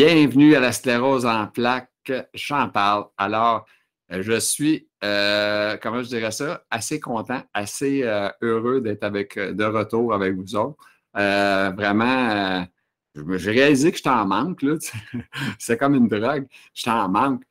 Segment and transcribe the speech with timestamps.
[0.00, 1.90] Bienvenue à la sclérose en plaques.
[2.32, 3.06] J'en parle.
[3.16, 3.66] Alors,
[4.12, 9.36] euh, je suis, euh, comment je dirais ça, assez content, assez euh, heureux d'être avec
[9.36, 10.78] de retour avec vous autres.
[11.14, 12.64] vraiment,
[13.16, 14.64] j'ai réalisé que je t'en manque.
[15.58, 16.46] C'est comme une drogue.
[16.74, 17.42] Je t'en manque.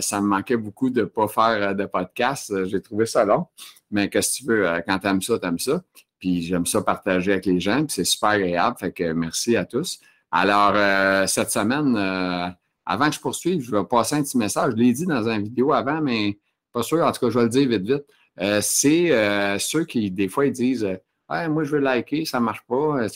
[0.00, 2.64] ça me manquait beaucoup de ne pas faire de podcast.
[2.64, 3.48] J'ai trouvé ça long.
[3.90, 4.82] Mais qu'est-ce que tu veux?
[4.86, 5.82] Quand tu aimes ça, tu aimes ça.
[6.18, 7.84] Puis j'aime ça partager avec les gens.
[7.84, 8.78] Puis c'est super agréable.
[8.80, 10.00] Fait que merci à tous.
[10.30, 12.48] Alors, euh, cette semaine, euh,
[12.86, 14.72] avant que je poursuive, je vais passer un petit message.
[14.72, 16.38] Je l'ai dit dans une vidéo avant, mais
[16.72, 17.04] pas sûr.
[17.04, 18.04] En tout cas, je vais le dire vite, vite.
[18.40, 20.86] Euh, c'est ceux qui, des fois, ils disent
[21.28, 23.06] Moi, je veux liker, ça ne marche pas.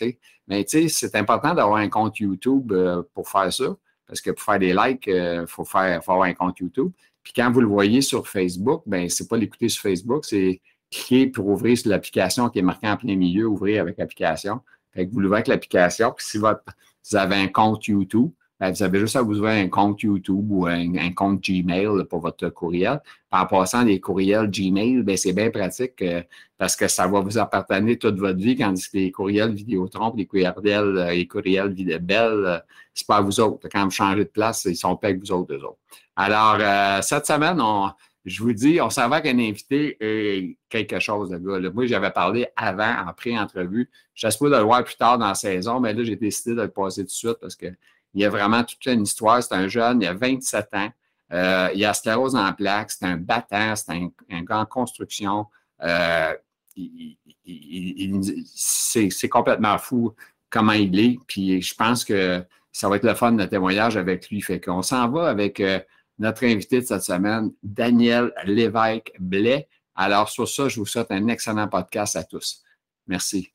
[0.49, 2.73] Mais tu sais, c'est important d'avoir un compte YouTube
[3.15, 3.77] pour faire ça.
[4.07, 6.91] Parce que pour faire des likes, il faut, avoir un compte YouTube.
[7.23, 10.61] Puis quand vous le voyez sur Facebook, ben c'est pas l'écouter sur Facebook, c'est
[10.91, 14.61] cliquer pour ouvrir sur l'application qui est marquée en plein milieu, ouvrir avec l'application.
[14.93, 16.63] Fait que vous l'ouvrez avec l'application, puis si votre
[17.11, 20.51] vous avez un compte YouTube, ben, vous avez juste à vous ouvrir un compte YouTube
[20.51, 23.01] ou un, compte Gmail pour votre courriel.
[23.33, 26.23] En passant des courriels Gmail, ben, c'est bien pratique euh,
[26.57, 30.55] parce que ça va vous appartenir toute votre vie, quand les courriels Vidéotron, les courriels,
[30.57, 32.59] euh, les courriels Bell, euh,
[32.95, 33.69] c'est pas vous autres.
[33.71, 35.79] Quand vous changez de place, ils sont pas avec vous autres, eux autres.
[36.17, 37.61] Alors, cette semaine,
[38.25, 41.71] je vous dis, on s'en va avec un invité et quelque chose, le gars.
[41.71, 43.91] Moi, j'avais parlé avant, en pré-entrevue.
[44.15, 46.69] J'espère de le voir plus tard dans la saison, mais là, j'ai décidé de le
[46.69, 47.77] passer tout de suite parce qu'il
[48.15, 49.43] y a vraiment toute une histoire.
[49.43, 50.89] C'est un jeune, il a 27 ans.
[51.33, 55.47] Euh, il a sclérose en plaques, c'est un battant, c'est un, gars en construction.
[55.83, 56.35] Euh,
[58.55, 60.15] c'est complètement fou
[60.49, 61.19] comment il est.
[61.27, 64.41] Puis je pense que ça va être le fun de témoignage avec lui.
[64.41, 65.81] Fait qu'on s'en va avec euh,
[66.19, 69.69] notre invité de cette semaine, Daniel Lévesque-Blais.
[69.95, 72.63] Alors, sur ça, je vous souhaite un excellent podcast à tous.
[73.07, 73.51] Merci.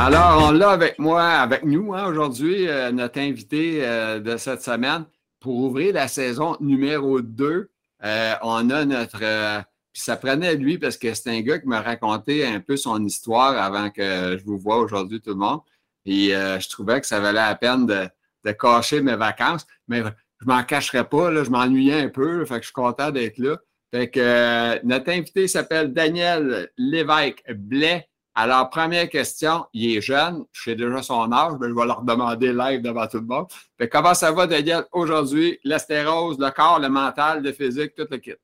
[0.00, 4.62] Alors, on l'a avec moi, avec nous hein, aujourd'hui, euh, notre invité euh, de cette
[4.62, 5.04] semaine.
[5.40, 7.70] Pour ouvrir la saison numéro 2,
[8.04, 9.64] euh, on a notre
[10.00, 13.56] ça prenait lui parce que c'est un gars qui m'a raconté un peu son histoire
[13.56, 15.60] avant que je vous vois aujourd'hui tout le monde.
[16.06, 18.08] Et euh, je trouvais que ça valait la peine de,
[18.52, 19.66] cacher mes vacances.
[19.88, 20.02] Mais
[20.40, 23.56] je m'en cacherai pas, je m'ennuyais un peu, fait que je suis content d'être là.
[23.92, 28.08] Fait que euh, notre invité s'appelle Daniel Lévesque Blais.
[28.34, 32.02] Alors, première question, il est jeune, je sais déjà son âge, mais je vais leur
[32.02, 33.46] demander live devant tout le monde.
[33.76, 35.58] Fait comment ça va, Daniel, aujourd'hui?
[35.64, 38.34] L'astérose, le corps, le mental, le physique, tout le kit.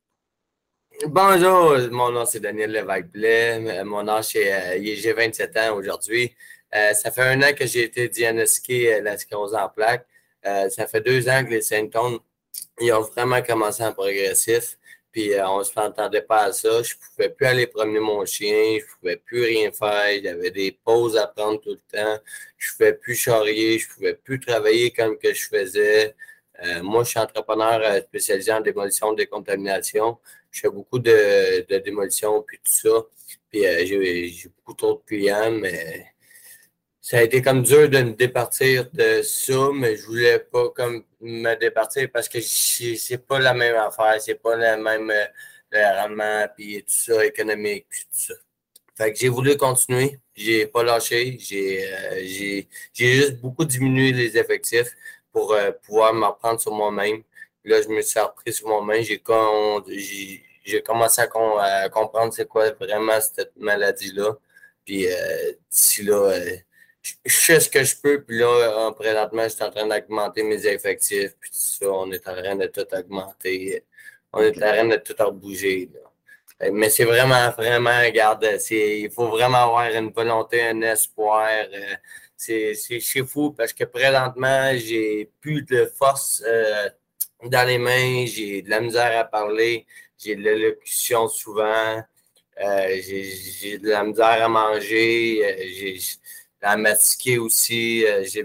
[1.02, 3.82] Bonjour, mon nom c'est Daniel Lévesque-Blais.
[3.84, 6.32] Mon âge, euh, j'ai 27 ans aujourd'hui.
[6.74, 10.06] Euh, ça fait un an que j'ai été diagnostiqué euh, la sclérose en plaques.
[10.44, 12.20] ça fait deux ans que les symptômes
[12.80, 14.78] ils ont vraiment commencé en progressif.
[15.10, 16.82] Puis on ne s'entendait pas à ça.
[16.82, 20.20] Je ne pouvais plus aller promener mon chien, je ne pouvais plus rien faire.
[20.22, 22.18] J'avais des pauses à prendre tout le temps.
[22.56, 26.14] Je ne pouvais plus charrier, je ne pouvais plus travailler comme que je faisais.
[26.82, 30.18] Moi, je suis entrepreneur spécialisé en démolition de décontamination
[30.54, 33.06] je fais beaucoup de, démolition, puis tout ça.
[33.50, 36.06] Puis euh, j'ai beaucoup trop de clients, mais
[37.00, 41.04] ça a été comme dur de me départir de ça, mais je voulais pas comme
[41.20, 46.46] me départir parce que c'est pas la même affaire, c'est pas le même euh, rendement,
[46.56, 48.34] puis tout ça, économique, puis tout ça.
[48.96, 52.62] Fait que j'ai voulu continuer, j'ai pas lâché, j'ai euh,
[52.94, 54.94] juste beaucoup diminué les effectifs
[55.34, 57.24] pour pouvoir m'en prendre sur moi-même.
[57.64, 59.02] Là, je me suis repris sur main.
[59.02, 59.18] J'ai
[60.82, 64.36] commencé à, comprendre c'est quoi vraiment cette maladie-là.
[64.84, 66.56] Puis euh, d'ici là, euh,
[67.24, 68.22] je sais ce que je peux.
[68.22, 71.34] Puis là, présentement, je suis en train d'augmenter mes effectifs.
[71.40, 73.84] Puis ça, on est en train de tout augmenter.
[74.32, 75.90] On est en train de tout rebouger.
[76.72, 81.48] Mais c'est vraiment, vraiment, regarde, il faut vraiment avoir une volonté, un espoir.
[81.72, 81.96] Euh,
[82.36, 86.42] c'est fou parce que présentement, j'ai plus de force
[87.42, 89.86] dans les mains, j'ai de la misère à parler,
[90.18, 92.02] j'ai de l'élocution souvent,
[92.60, 95.98] euh, j'ai de la misère à manger, euh, j'ai
[96.62, 98.44] la mastiquer aussi, euh, j'ai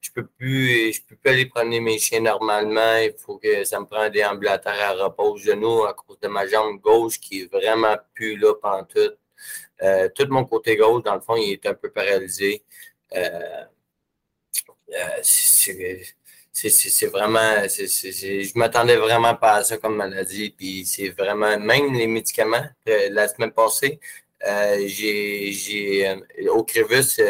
[0.00, 3.80] je peux plus je peux plus aller promener mes chiens normalement, il faut que ça
[3.80, 7.52] me prenne un déambulateur à repos genou à cause de ma jambe gauche qui est
[7.52, 9.12] vraiment plus là pendant tout.
[10.14, 12.64] tout mon côté gauche, dans le fond, il est un peu paralysé.
[15.32, 16.04] C'est
[16.70, 20.50] c'est vraiment, je m'attendais vraiment pas à ça comme maladie.
[20.50, 24.00] Puis c'est vraiment, même les médicaments, euh, la semaine passée,
[24.46, 27.20] euh, j'ai, euh, au Crivus,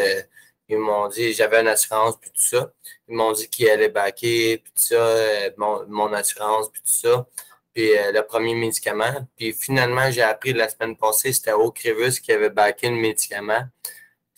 [0.69, 2.71] ils m'ont dit, j'avais une assurance, puis tout ça.
[3.07, 7.27] Ils m'ont dit qu'ils allaient baquer, puis tout ça, mon, assurance, puis tout ça.
[7.73, 9.27] puis euh, le premier médicament.
[9.35, 13.63] Puis finalement, j'ai appris la semaine passée, c'était Ocrevus qui avait backé le médicament.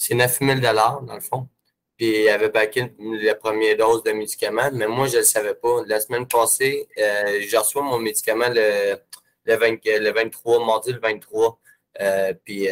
[0.04, 1.48] C'est 9000 dans le fond.
[1.96, 5.54] Puis il avait backé la première dose de médicament, mais moi, je ne le savais
[5.54, 5.84] pas.
[5.86, 8.96] La semaine passée, euh, j'ai reçu mon médicament le,
[9.46, 11.60] le, 23, mardi le 23.
[12.02, 12.68] Euh, puis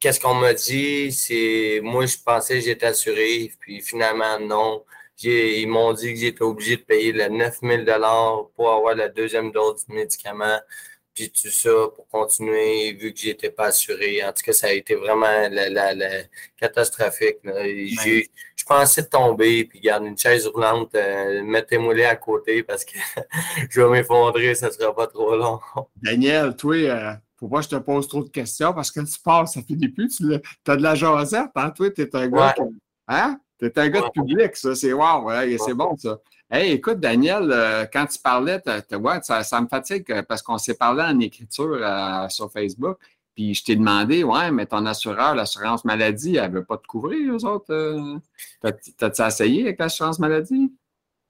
[0.00, 1.12] qu'est-ce qu'on m'a dit?
[1.12, 4.84] C'est moi, je pensais que j'étais assuré, puis finalement, non.
[5.22, 7.84] Ils m'ont dit que j'étais obligé de payer le 9000
[8.56, 10.58] pour avoir la deuxième dose du médicament.
[11.18, 14.22] Puis tout ça pour continuer, vu que j'étais pas assuré?
[14.24, 15.94] En tout cas, ça a été vraiment la,
[16.56, 17.38] catastrophique.
[17.44, 22.92] Je pensais tomber, puis garder une chaise roulante, euh, mettez-moi à côté parce que
[23.70, 25.58] je vais m'effondrer, ça ne sera pas trop long.
[25.96, 27.14] Daniel, toi, euh,
[27.48, 30.18] pas que je te pose trop de questions parce que tu passes, ça finit plus.
[30.18, 31.70] Tu as de la jasette, hein?
[31.70, 32.54] Toi, tu es un gars.
[33.08, 33.40] Hein?
[33.58, 34.76] T'es un gars de public, ça.
[34.76, 35.28] C'est wow,
[35.66, 36.16] c'est bon, ça.
[36.50, 41.02] Hey, écoute, Daniel, euh, quand tu parlais, ça, me fatigue euh, parce qu'on s'est parlé
[41.02, 42.98] en écriture euh, sur Facebook.
[43.34, 46.86] Puis je t'ai demandé, ouais, mais ton assureur, l'assurance maladie, elle ne veut pas te
[46.86, 48.20] couvrir, eux autres.
[48.62, 50.72] T'as-tu essayé avec l'assurance maladie?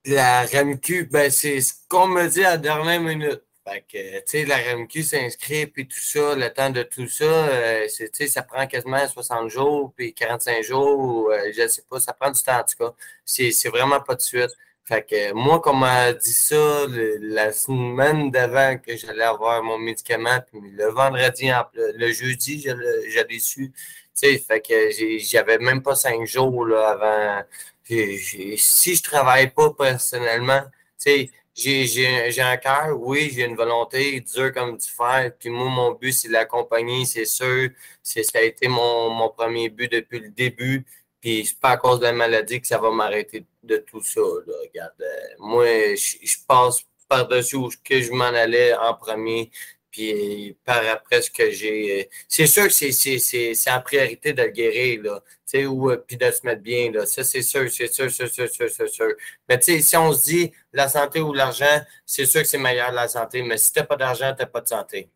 [0.04, 3.42] La RMQ, ben, c'est ce qu'on me dit à la dernière minute.
[3.68, 7.48] Fait que, la RMQ s'inscrit, puis tout ça, le temps de tout ça,
[7.88, 12.40] ça prend quasiment 60 jours, puis 45 jours, je ne sais pas, ça prend du
[12.40, 12.94] temps en tout cas.
[13.26, 14.56] C'est vraiment pas de suite.
[14.88, 16.86] Fait que moi, comme m'a dit ça
[17.20, 22.66] la semaine d'avant que j'allais avoir mon médicament, puis le vendredi, le, jeudi,
[23.10, 23.70] j'allais su.
[24.18, 24.74] Tu fait que
[25.18, 27.44] j'avais même pas cinq jours là, avant.
[27.84, 30.62] Si je travaille pas personnellement,
[30.98, 35.32] tu j'ai un cœur, oui, j'ai une volonté dure comme du fer.
[35.38, 37.70] Puis moi, mon but, c'est l'accompagner, c'est sûr.
[38.02, 40.86] Ça a été mon, mon, premier but depuis le début.
[41.20, 44.20] Puis c'est pas à cause de la maladie que ça va m'arrêter de tout ça.
[44.20, 49.50] Regarde, euh, moi, je, passe par-dessus où que je m'en allais en premier.
[49.90, 52.02] Puis par après ce que j'ai.
[52.02, 55.22] Euh, c'est sûr que c'est en priorité de le guérir, là.
[55.26, 57.06] Tu sais, ou euh, puis de se mettre bien, là.
[57.06, 59.14] Ça, c'est sûr, c'est sûr, c'est sûr, c'est sûr, c'est sûr.
[59.48, 62.58] Mais tu sais, si on se dit la santé ou l'argent, c'est sûr que c'est
[62.58, 63.42] meilleur la santé.
[63.42, 65.10] Mais si tu n'as pas d'argent, tu n'as pas de santé.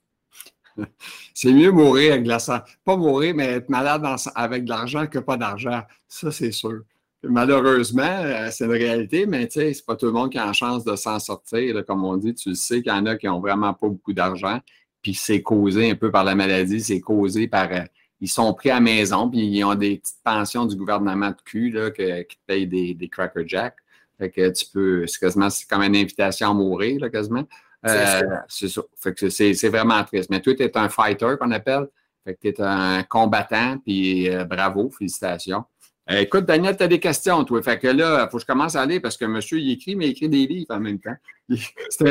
[1.34, 2.72] C'est mieux mourir avec la santé.
[2.84, 4.04] Pas mourir, mais être malade
[4.34, 5.82] avec de l'argent que pas d'argent.
[6.08, 6.82] Ça, c'est sûr.
[7.24, 10.52] Malheureusement, euh, c'est une réalité, mais tu c'est pas tout le monde qui a la
[10.52, 11.84] chance de s'en sortir.
[11.86, 14.58] Comme on dit, tu sais qu'il y en a qui n'ont vraiment pas beaucoup d'argent,
[15.02, 17.70] puis c'est causé un peu par la maladie, c'est causé par.
[17.72, 17.84] Euh,
[18.20, 21.42] ils sont pris à la maison, puis ils ont des petites pensions du gouvernement de
[21.44, 23.76] cul là, qui te payent des, Cracker Jack.
[24.18, 25.06] Fait que tu peux.
[25.06, 27.44] C'est quasiment comme une invitation à mourir, quasiment.
[27.84, 28.80] C'est ça.
[28.80, 30.30] Euh, fait que c'est vraiment triste.
[30.30, 31.88] Mais toi, tu es un fighter qu'on appelle.
[32.24, 35.64] Fait que tu es un combattant, puis bravo, félicitations.
[36.10, 37.62] Euh, écoute, Daniel, tu as des questions, toi.
[37.62, 39.94] Fait que là, il faut que je commence à aller parce que monsieur, il écrit,
[39.94, 41.16] mais il écrit des livres en même temps.
[41.90, 42.10] C'est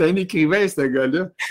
[0.00, 1.30] un, écrivain, ce gars-là.
[1.38, 1.46] Je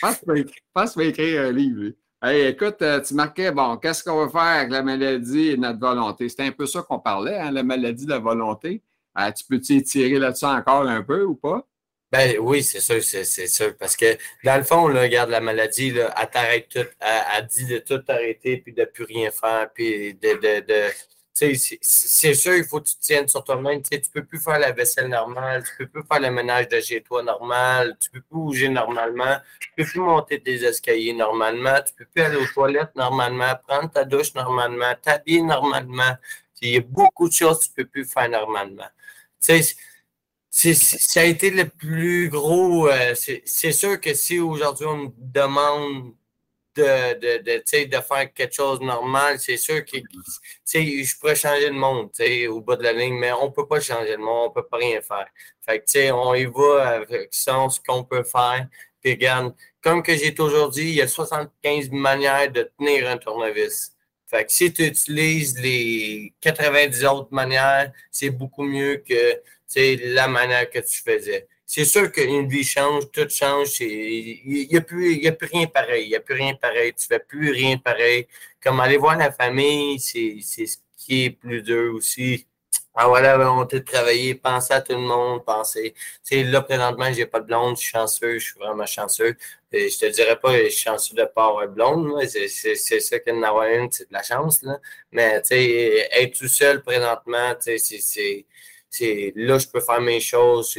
[0.73, 1.93] pense qu'il va écrire un livre.
[2.21, 5.79] Hey, écoute, euh, tu marquais, bon, qu'est-ce qu'on va faire avec la maladie et notre
[5.79, 6.29] volonté?
[6.29, 8.81] C'était un peu ça qu'on parlait, hein, la maladie, la volonté.
[9.19, 11.67] Euh, tu peux-tu tirer là-dessus encore un peu ou pas?
[12.13, 13.75] Ben oui, c'est sûr, c'est sûr.
[13.75, 14.05] Parce que
[14.43, 18.03] dans le fond, là, regarde la maladie, là, elle t'arrête tout, elle, dit de tout
[18.07, 20.91] arrêter, puis de plus rien faire, puis de, de
[21.33, 23.81] c'est sûr, il faut que tu tiennes sur toi-même.
[23.81, 26.67] Tu ne peux plus faire la vaisselle normale, tu ne peux plus faire le ménage
[26.67, 30.37] de chez toi normal, tu ne peux plus bouger normalement, tu ne peux plus monter
[30.37, 34.93] des escaliers normalement, tu ne peux plus aller aux toilettes normalement, prendre ta douche normalement,
[35.01, 36.15] t'habiller normalement.
[36.61, 38.87] Il y a beaucoup de choses que tu ne peux plus faire normalement.
[40.53, 42.87] Ça a été le plus gros.
[42.87, 46.13] Euh, c'est sûr que si aujourd'hui on me demande
[46.75, 51.69] de, de, de, de faire quelque chose de normal, c'est sûr que je pourrais changer
[51.69, 52.09] le monde
[52.49, 54.53] au bout de la ligne, mais on ne peut pas changer le monde, on ne
[54.53, 55.27] peut pas rien faire.
[55.65, 58.67] Fait que, on y va avec ce qu'on peut faire.
[59.01, 59.19] Puis
[59.81, 63.95] comme que j'ai toujours dit, il y a 75 manières de tenir un tournevis.
[64.27, 69.41] Fait que si tu utilises les 90 autres manières, c'est beaucoup mieux que
[69.75, 73.79] la manière que tu faisais c'est sûr qu'une vie change, tout change.
[73.79, 76.05] Il n'y a, plus, a plus rien pareil.
[76.05, 76.93] Il n'y a plus rien pareil.
[76.93, 78.27] Tu ne fais plus rien pareil.
[78.61, 82.45] Comme aller voir la famille, c'est ce qui est plus dur aussi.
[82.95, 85.95] Ah voilà, volonté de travailler, penser à tout le monde, penser.
[86.23, 89.35] Tu là, présentement, j'ai pas de blonde, je suis chanceux, je suis vraiment chanceux.
[89.71, 93.19] Et je te dirais pas, je suis chanceux de pas avoir de blonde, c'est ça
[93.19, 94.79] que d'avoir une, c'est de la chance, là.
[95.11, 98.45] Mais, tu sais, être tout seul présentement, tu sais, c'est c'est
[98.99, 100.73] là, je peux faire mes choses.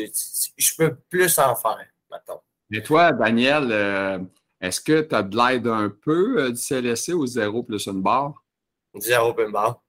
[0.56, 2.42] Je, peux plus en faire, maintenant.
[2.72, 4.18] Et toi, Daniel, euh,
[4.64, 8.00] est-ce que tu as de l'aide un peu euh, du CLSC ou zéro plus une
[8.00, 8.32] barre?
[8.96, 9.82] Zéro plus une barre.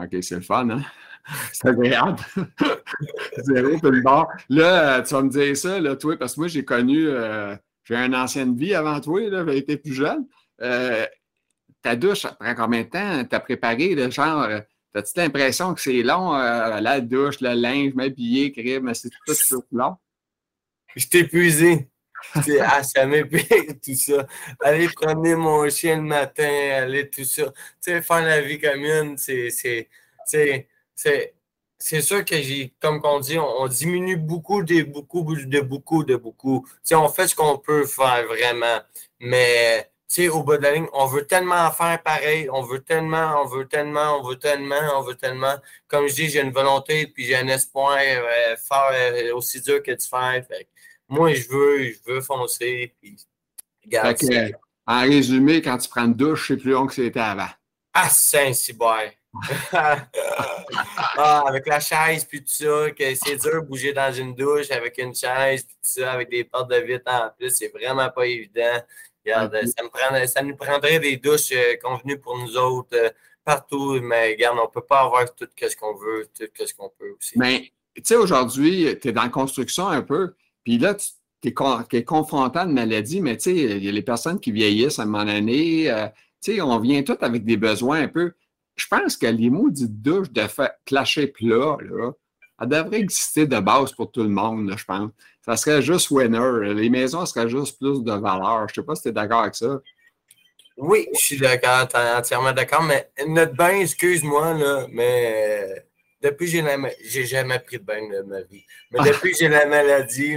[0.00, 0.82] OK, c'est le fun, hein?
[1.52, 2.18] C'est agréable.
[3.38, 4.26] Zéro une barre.
[4.48, 7.54] Là, euh, tu vas me dire ça, là, toi, parce que moi, j'ai connu, euh,
[7.84, 10.26] j'ai une ancienne vie avant toi, j'avais été plus jeune.
[10.58, 13.24] Ta douche, ça prend combien de temps?
[13.24, 14.48] T'as préparé, le genre,
[14.92, 19.96] t'as-tu l'impression que c'est long, la douche, le linge, m'habiller, crime, c'est tout, tout long?
[20.96, 21.88] Je t'ai épuisé.
[22.60, 23.06] Ah, ça
[23.82, 24.26] tout ça.
[24.62, 26.48] Aller promener mon chien le matin,
[26.82, 27.44] aller tout ça.
[27.46, 29.48] Tu sais, faire la vie commune, c'est.
[31.82, 36.14] C'est sûr que j'ai, comme on dit, on, diminue beaucoup de beaucoup, de beaucoup, de
[36.16, 36.66] beaucoup.
[36.68, 38.80] Tu sais, on fait ce qu'on peut faire vraiment.
[39.18, 43.42] Mais, sais, au bout de la ligne, on veut tellement faire pareil, on veut tellement,
[43.42, 45.54] on veut tellement, on veut tellement, on veut tellement.
[45.86, 49.82] Comme je dis, j'ai une volonté, puis j'ai un espoir euh, faire euh, aussi dur
[49.82, 50.44] que de faire.
[50.46, 50.68] Fait
[51.08, 52.94] moi, je veux, je veux foncer.
[53.00, 53.16] Puis,
[54.86, 57.48] en résumé, quand tu prends une douche, c'est plus long que c'était avant.
[57.92, 59.12] Ah, Saint-Cyber!
[59.72, 64.70] ah, avec la chaise, puis tout ça, que c'est dur de bouger dans une douche
[64.72, 68.10] avec une chaise, puis tout ça, avec des portes de vitre en plus, c'est vraiment
[68.10, 68.82] pas évident.
[69.24, 73.10] Regarde, ça, me ça nous prendrait des douches euh, convenues pour nous autres euh,
[73.44, 76.90] partout, mais regarde, on ne peut pas avoir tout ce qu'on veut, tout ce qu'on
[76.98, 77.38] peut aussi.
[77.38, 80.34] Mais, tu sais, aujourd'hui, tu es dans la construction un peu.
[80.64, 84.40] Puis là, tu es, confrontant de maladie, mais tu sais, il y a les personnes
[84.40, 85.90] qui vieillissent à un moment donné.
[85.90, 86.06] Euh,
[86.42, 88.32] tu sais, on vient tous avec des besoins un peu.
[88.76, 92.12] Je pense que les maudites douches de faire clasher plat, là,
[92.60, 95.10] ça devrait exister de base pour tout le monde, je pense.
[95.44, 96.74] Ça serait juste winner.
[96.74, 98.68] Les maisons seraient juste plus de valeur.
[98.68, 99.80] Je ne sais pas si tu es d'accord avec ça.
[100.76, 105.84] Oui, je suis d'accord, entièrement d'accord, mais notre bain, excuse-moi, là, mais
[106.22, 106.58] depuis que
[107.02, 108.64] j'ai jamais pris de bain de ma vie.
[108.90, 110.36] Mais depuis que j'ai la maladie,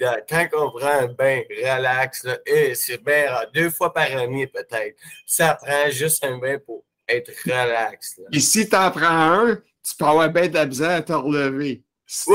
[0.00, 4.46] là, quand on prend un bain relax, là, et c'est bien deux fois par année
[4.48, 8.20] peut-être, ça prend juste un bain pour être relax.
[8.32, 11.12] Et si tu en prends un, tu peux avoir bien de la misère à te
[11.12, 11.84] relever.
[12.08, 12.34] Ça,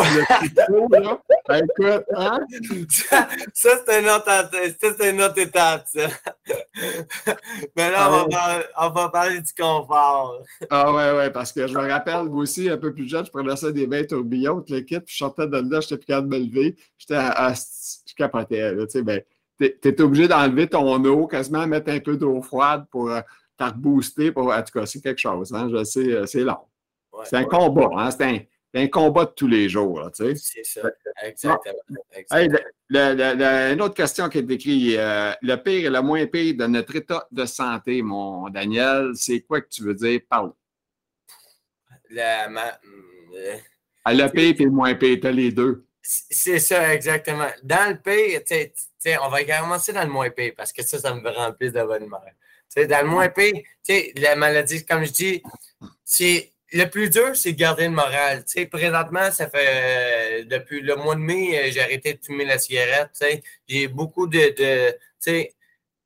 [3.54, 6.08] c'est un autre, étape, ça.
[7.76, 10.44] Mais là, on, va parler, on va parler du confort.
[10.70, 13.32] Ah ouais, ouais, parce que je me rappelle, moi aussi, un peu plus jeune, je
[13.32, 16.30] prenais ça des bains tourbillons avec l'équipe, puis je sortais de là, j'étais plus capable
[16.30, 16.76] de me lever.
[16.98, 19.22] J'étais à, je capotais, tu sais, ben,
[19.58, 23.22] t'es obligé d'enlever ton eau, quasiment mettre un peu d'eau froide pour euh,
[23.58, 26.58] rebooster, pour, en tout cas, c'est quelque chose, hein, je sais, euh, c'est long.
[27.24, 30.10] C'est un combat, hein, c'est un combat de tous les jours.
[30.16, 30.64] Tu sais.
[30.64, 30.90] C'est ça,
[31.24, 31.78] exactement.
[32.90, 36.96] une autre question qui est décrite, euh, le pire et le moins pire de notre
[36.96, 40.22] état de santé, mon Daniel, c'est quoi que tu veux dire?
[40.30, 40.54] Parle.
[42.10, 43.58] Le, euh,
[44.04, 45.86] ah, le pire et le moins pire, tu as les deux.
[46.02, 47.48] C'est ça, exactement.
[47.64, 48.42] Dans le pire,
[49.22, 52.06] on va commencer dans le moins pire parce que ça, ça me remplit de bonne
[52.06, 52.24] humeur.
[52.76, 53.62] dans le moins pire,
[54.16, 55.44] la maladie, comme je dis,
[56.04, 58.46] c'est le plus dur, c'est de garder le moral.
[58.46, 62.20] Tu sais, présentement, ça fait euh, depuis le mois de mai, euh, j'ai arrêté de
[62.24, 63.12] fumer la cigarette.
[63.68, 64.96] J'ai beaucoup de, de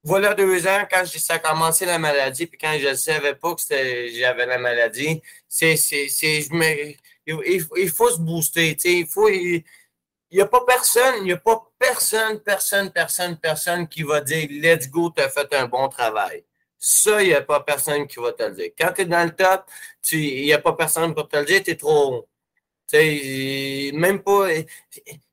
[0.03, 3.55] voilà deux ans quand ça a commencé la maladie, puis quand je ne savais pas
[3.55, 3.61] que
[4.13, 6.93] j'avais la maladie, c'est, je me,
[7.25, 8.75] il, faut se booster.
[8.75, 9.63] Tu sais, il faut, il
[10.31, 14.47] n'y a pas personne, il n'y a pas personne, personne, personne, personne qui va dire
[14.51, 16.43] Let's go, tu as fait un bon travail.
[16.87, 18.69] Ça, il n'y a pas personne qui va te le dire.
[18.77, 19.65] Quand tu es dans le top,
[20.11, 22.27] il n'y a pas personne pour te le dire, tu es trop haut.
[23.97, 24.49] même pas.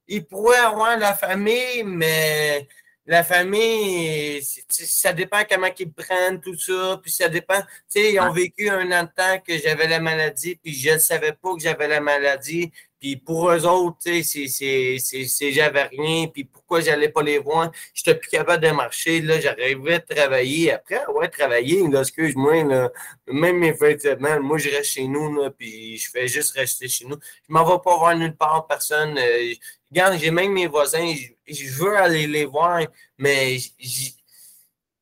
[0.08, 2.66] Il pourrait avoir la famille, mais
[3.04, 7.60] la famille, ça dépend comment ils prennent tout ça, puis ça dépend.
[7.60, 10.92] Tu sais, ils ont vécu un an de temps que j'avais la maladie, puis je
[10.92, 16.28] ne savais pas que j'avais la maladie, puis pour eux autres, sais, j'avais rien.
[16.28, 17.72] Puis pourquoi j'allais pas les voir?
[17.92, 19.20] J'étais plus capable de marcher.
[19.20, 20.70] Là, j'arrivais à travailler.
[20.70, 22.92] Après ouais, travailler, là, excuse-moi, là,
[23.26, 27.04] même mes vêtements, moi, je reste chez nous, là, puis je fais juste rester chez
[27.06, 27.16] nous.
[27.48, 29.18] Je m'en vais pas voir nulle part personne.
[29.18, 29.52] Euh,
[29.90, 31.12] regarde, j'ai même mes voisins,
[31.44, 32.86] je, veux aller les voir,
[33.18, 33.56] mais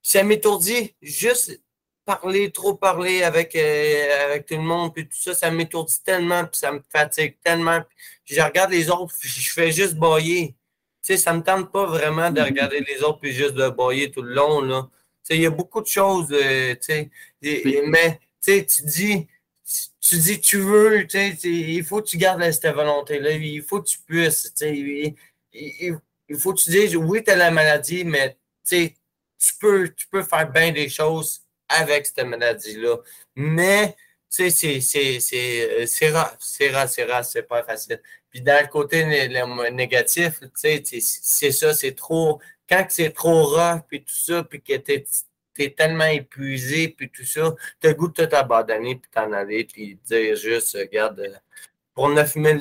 [0.01, 1.61] ça m'étourdit juste
[2.11, 6.45] parler, trop parler avec, euh, avec tout le monde, puis tout ça, ça m'étourdit tellement,
[6.45, 7.83] puis ça me fatigue tellement.
[8.25, 10.57] Puis je regarde les autres, je fais juste bailler.
[11.03, 12.45] Tu sais, ça me tente pas vraiment de mm-hmm.
[12.45, 14.89] regarder les autres, puis juste de bailler tout le long, là.
[14.93, 17.11] Tu sais, il y a beaucoup de choses, euh, tu sais,
[17.87, 19.29] mais, tu sais, tu dis,
[20.01, 23.83] tu dis, tu veux, tu sais, il faut que tu gardes cette volonté-là, il faut
[23.83, 25.15] que tu puisses, tu sais, il,
[25.53, 28.97] il, faut que tu dises, oui, tu as la maladie, mais, tu sais,
[29.39, 32.99] tu peux, tu peux faire bien des choses avec cette maladie-là.
[33.35, 33.97] Mais,
[34.31, 38.01] tu sais, c'est rare, c'est rare, c'est rare, c'est pas facile.
[38.31, 39.05] Puis dans le côté
[39.73, 42.41] négatif, tu sais, c'est ça, c'est trop.
[42.69, 45.05] Quand c'est trop rare, puis tout ça, puis que tu
[45.59, 49.33] es tellement épuisé, puis tout ça, tu as le goût de tout abandonner, puis t'en
[49.33, 51.41] aller, puis dire juste, regarde,
[51.95, 52.59] pour 9 000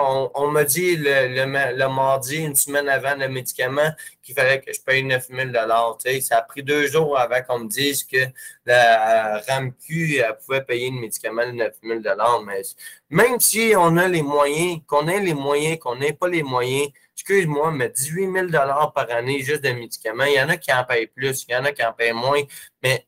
[0.00, 3.90] on, on m'a dit le, le, mardi, une semaine avant le médicament,
[4.22, 7.68] qu'il fallait que je paye 9 000 Ça a pris deux jours avant qu'on me
[7.68, 8.26] dise que
[8.66, 12.00] la RAMQ pouvait payer le médicament de 9 000
[12.44, 12.62] Mais
[13.08, 16.90] même si on a les moyens, qu'on ait les moyens, qu'on n'ait pas les moyens,
[17.14, 18.62] excuse-moi, mais 18 000
[18.94, 21.56] par année juste de médicaments, il y en a qui en payent plus, il y
[21.56, 22.42] en a qui en payent moins,
[22.82, 23.06] mais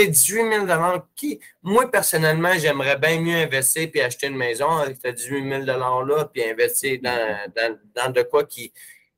[0.00, 4.98] sais, 18 000 qui, moi, personnellement, j'aimerais bien mieux investir puis acheter une maison avec
[5.02, 8.72] ces 18 000 $-là, puis investir dans, dans, dans, de quoi qui,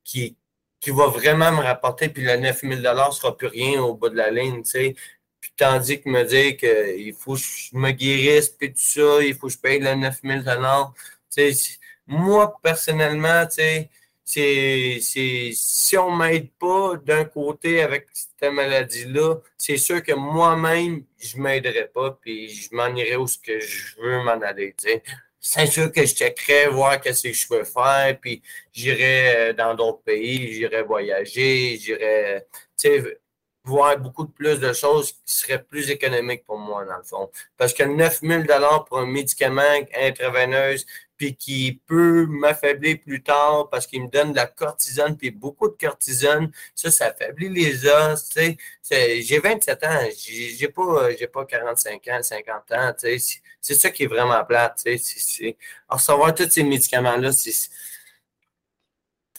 [0.04, 0.36] qui,
[0.80, 4.08] qui va vraiment me rapporter, puis le 9 000 ne sera plus rien au bout
[4.08, 4.94] de la ligne, tu sais.
[5.40, 9.34] Puis tandis que me dire qu'il faut que je me guérisse, puis tout ça, il
[9.34, 11.78] faut que je paye le 9 000 tu sais.
[12.06, 13.90] Moi, personnellement, tu sais,
[14.30, 14.98] c'est,
[15.54, 21.38] si on ne m'aide pas d'un côté avec cette maladie-là, c'est sûr que moi-même, je
[21.38, 24.74] ne m'aiderais pas, puis je m'en irais où ce que je veux m'en aller.
[25.40, 29.74] C'est sûr que je checkerais, voir qu'est-ce que je peux faire, puis j'irais euh, dans
[29.74, 32.46] d'autres pays, j'irais voyager, j'irais
[33.64, 37.30] voir beaucoup plus de choses qui seraient plus économiques pour moi, dans le fond.
[37.56, 38.42] Parce que 9 000
[38.86, 39.62] pour un médicament
[39.94, 40.84] intraveineuse,
[41.18, 45.68] puis qui peut m'affaiblir plus tard parce qu'il me donne de la cortisone, puis beaucoup
[45.68, 49.20] de cortisone, ça, ça affaiblit les os, tu sais.
[49.20, 53.40] J'ai 27 ans, j'ai pas, pas 45 ans, 50 ans, tu sais.
[53.60, 55.56] C'est ça qui est vraiment plate, tu sais.
[55.88, 57.68] Recevoir tous ces médicaments-là, c'est...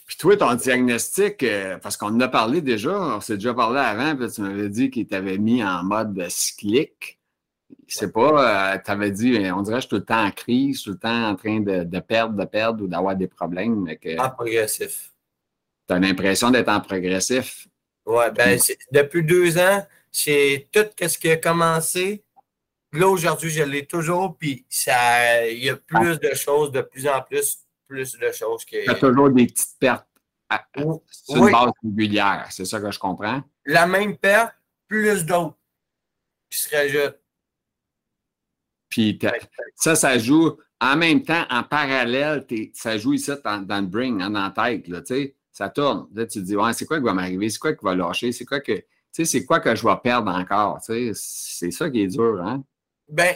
[0.05, 3.79] Puis toi, ton diagnostic, euh, parce qu'on en a parlé déjà, on s'est déjà parlé
[3.79, 7.18] avant, puis tu m'avais dit qu'il t'avait mis en mode cyclique.
[7.87, 10.31] C'est pas, euh, tu avais dit, on dirait que je suis tout le temps en
[10.31, 13.81] crise, tout le temps en train de, perdre, de perdre ou d'avoir des problèmes.
[13.81, 15.11] Mais que, en progressif.
[15.87, 17.67] Tu as l'impression d'être en progressif?
[18.05, 18.59] Oui, ben,
[18.91, 22.23] depuis deux ans, c'est tout ce qui a commencé.
[22.91, 27.07] Là, aujourd'hui, je l'ai toujours, puis ça, il y a plus de choses, de plus
[27.07, 28.65] en plus, plus de choses.
[28.71, 30.07] Il y a toujours des petites pertes
[31.11, 33.43] sur une base régulière, c'est ça que je comprends?
[33.65, 34.55] La même perte,
[34.87, 35.57] plus d'autres
[36.49, 37.18] qui se rajoutent.
[38.89, 39.19] Puis
[39.75, 44.29] ça, ça joue en même temps, en parallèle, ça joue ici dans, le brain, hein,
[44.29, 45.01] dans la tête, là,
[45.51, 46.07] ça tourne.
[46.13, 47.49] Là, tu te dis, ouais, c'est quoi qui va m'arriver?
[47.49, 48.31] C'est quoi qui va lâcher?
[48.31, 50.79] C'est quoi que, c'est quoi que je vais perdre encore?
[50.81, 52.63] C'est ça qui est dur, hein?
[53.09, 53.35] Ben,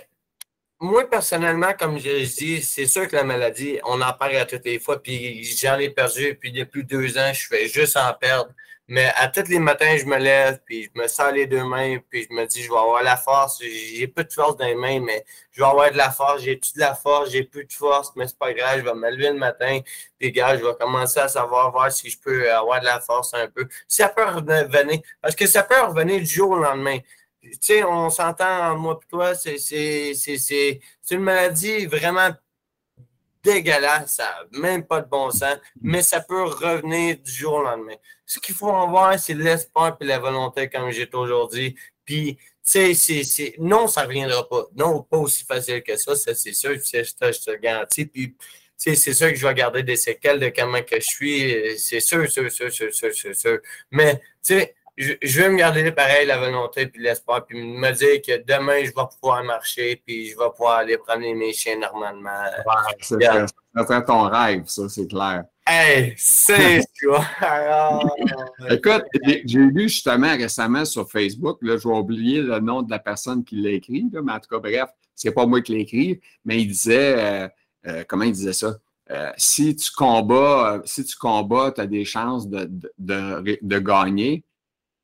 [0.80, 4.66] moi, personnellement, comme je, dis, c'est sûr que la maladie, on en parle à toutes
[4.66, 8.52] les fois, puis j'en ai perdu, puis depuis deux ans, je fais juste en perdre.
[8.90, 12.00] Mais à tous les matins, je me lève, puis je me sens les deux mains,
[12.10, 13.62] puis je me dis, je vais avoir la force.
[13.62, 16.42] J'ai peu de force dans les mains, mais je vais avoir de la force.
[16.42, 18.80] J'ai tout de la force, j'ai plus de force, mais c'est pas grave.
[18.80, 19.80] Je vais me lever le matin,
[20.20, 23.34] puis gars, je vais commencer à savoir voir si je peux avoir de la force
[23.34, 23.68] un peu.
[23.88, 27.00] Ça peut revenir, parce que ça peut revenir du jour au lendemain.
[27.42, 30.80] Tu sais, on s'entend, moi et toi, c'est
[31.12, 32.32] une maladie vraiment
[33.44, 37.64] dégueulasse, ça n'a même pas de bon sens, mais ça peut revenir du jour au
[37.64, 37.96] lendemain.
[38.26, 41.76] Ce qu'il faut avoir, c'est l'espoir et la volonté, comme j'ai aujourd'hui.
[42.06, 44.66] Puis, tu sais, c'est, non, ça ne reviendra pas.
[44.76, 48.06] Non, pas aussi facile que ça, ça c'est sûr, je te, je te garantis.
[48.06, 48.36] Puis,
[48.78, 52.30] c'est sûr que je vais garder des séquelles de comment que je suis, c'est sûr,
[52.30, 53.60] sûr, sûr, sûr, sûr, sûr, sûr.
[53.92, 58.22] Mais, tu sais, je, vais me garder pareil la volonté puis l'espoir, puis me dire
[58.22, 62.30] que demain, je vais pouvoir marcher, puis je vais pouvoir aller promener mes chiens normalement.
[63.00, 65.46] c'est ça ton rêve, ça, c'est clair.
[65.66, 67.26] Hey, c'est quoi?
[68.70, 73.00] Écoute, j'ai lu justement récemment sur Facebook, là, je vais oublier le nom de la
[73.00, 76.20] personne qui l'a écrit, mais en tout cas, bref, c'est pas moi qui l'ai écrit,
[76.46, 77.48] mais il disait, euh,
[77.88, 78.76] euh, comment il disait ça?
[79.12, 84.44] Euh, si tu combats, si tu combats, tu as des chances de, de, de gagner.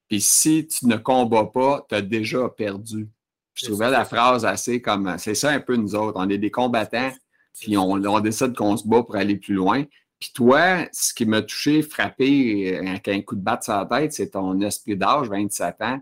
[0.10, 3.08] Puis si tu ne combats pas, tu as déjà perdu.
[3.54, 6.19] Je trouvais la phrase assez comme c'est ça un peu nous autres.
[6.19, 7.12] On est des combattants,
[7.60, 9.86] puis on, on décide qu'on se bat pour aller plus loin.
[10.19, 13.86] Puis toi, ce qui m'a touché, frappé euh, avec un coup de batte sur la
[13.86, 16.02] tête, c'est ton esprit d'âge, 27 ans.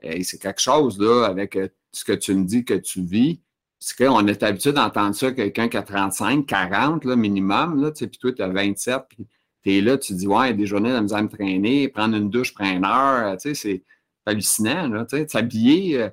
[0.00, 3.42] Et c'est quelque chose, là, avec euh, ce que tu me dis que tu vis.
[3.78, 8.08] C'est qu'on est habitué d'entendre ça, quelqu'un qui a 35, 40, là, minimum, là, puis
[8.18, 9.26] toi, tu as 27, puis
[9.62, 12.16] tu es là, tu dis, ouais, il y a des journées de me traîner, prendre
[12.16, 13.82] une douche, prendre une heure, tu sais, c'est
[14.26, 16.02] hallucinant, là, tu sais, s'habiller.
[16.02, 16.10] Euh,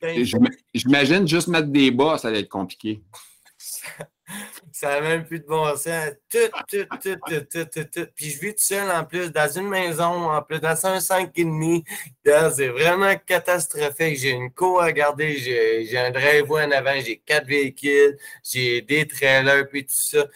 [0.00, 0.24] ben,
[0.74, 3.02] j'imagine juste mettre des bas, ça va être compliqué.
[4.72, 6.10] ça n'a même plus de bon sens.
[6.30, 8.06] Tout, tout, tout, tout, tout, tout, tout.
[8.14, 11.84] Puis je vis tout seul en plus, dans une maison, en plus, dans un 5,5.
[12.54, 14.18] C'est vraiment catastrophique.
[14.18, 19.06] J'ai une cour à garder, j'ai un driveway en avant, j'ai quatre véhicules, j'ai des
[19.06, 20.26] trailers, puis tout ça.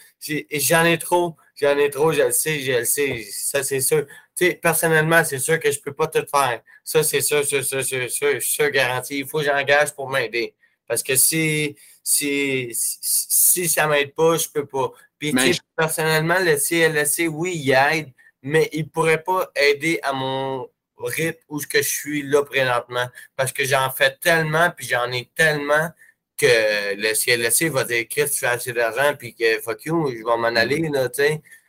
[0.51, 1.35] J'en ai trop.
[1.63, 3.25] J'en ai trop, je le sais, je le sais.
[3.31, 4.05] Ça, c'est sûr.
[4.35, 6.61] Tu sais, personnellement, c'est sûr que je ne peux pas tout faire.
[6.83, 9.19] Ça, c'est sûr, sûr, sûr, sûr, sûr, sûr, garanti.
[9.19, 10.53] Il faut que j'engage pour m'aider.
[10.85, 14.91] Parce que si, si, si, ça ne m'aide pas, je ne peux pas.
[15.17, 15.33] Puis,
[15.73, 21.39] personnellement, le CLSC, oui, il aide, mais il ne pourrait pas aider à mon rythme
[21.47, 23.07] où je suis là présentement.
[23.37, 25.91] Parce que j'en fais tellement, puis j'en ai tellement
[26.43, 30.17] que le CLSC va dire Chris, tu fais assez d'argent, puis que fuck you, je
[30.17, 31.09] vais m'en aller, là.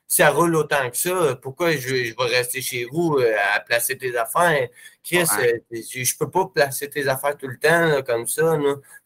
[0.06, 1.38] Ça roule autant que ça.
[1.40, 4.68] Pourquoi je, je vais rester chez vous euh, à placer tes affaires?
[5.02, 8.56] Chris, euh, je ne peux pas placer tes affaires tout le temps comme ça.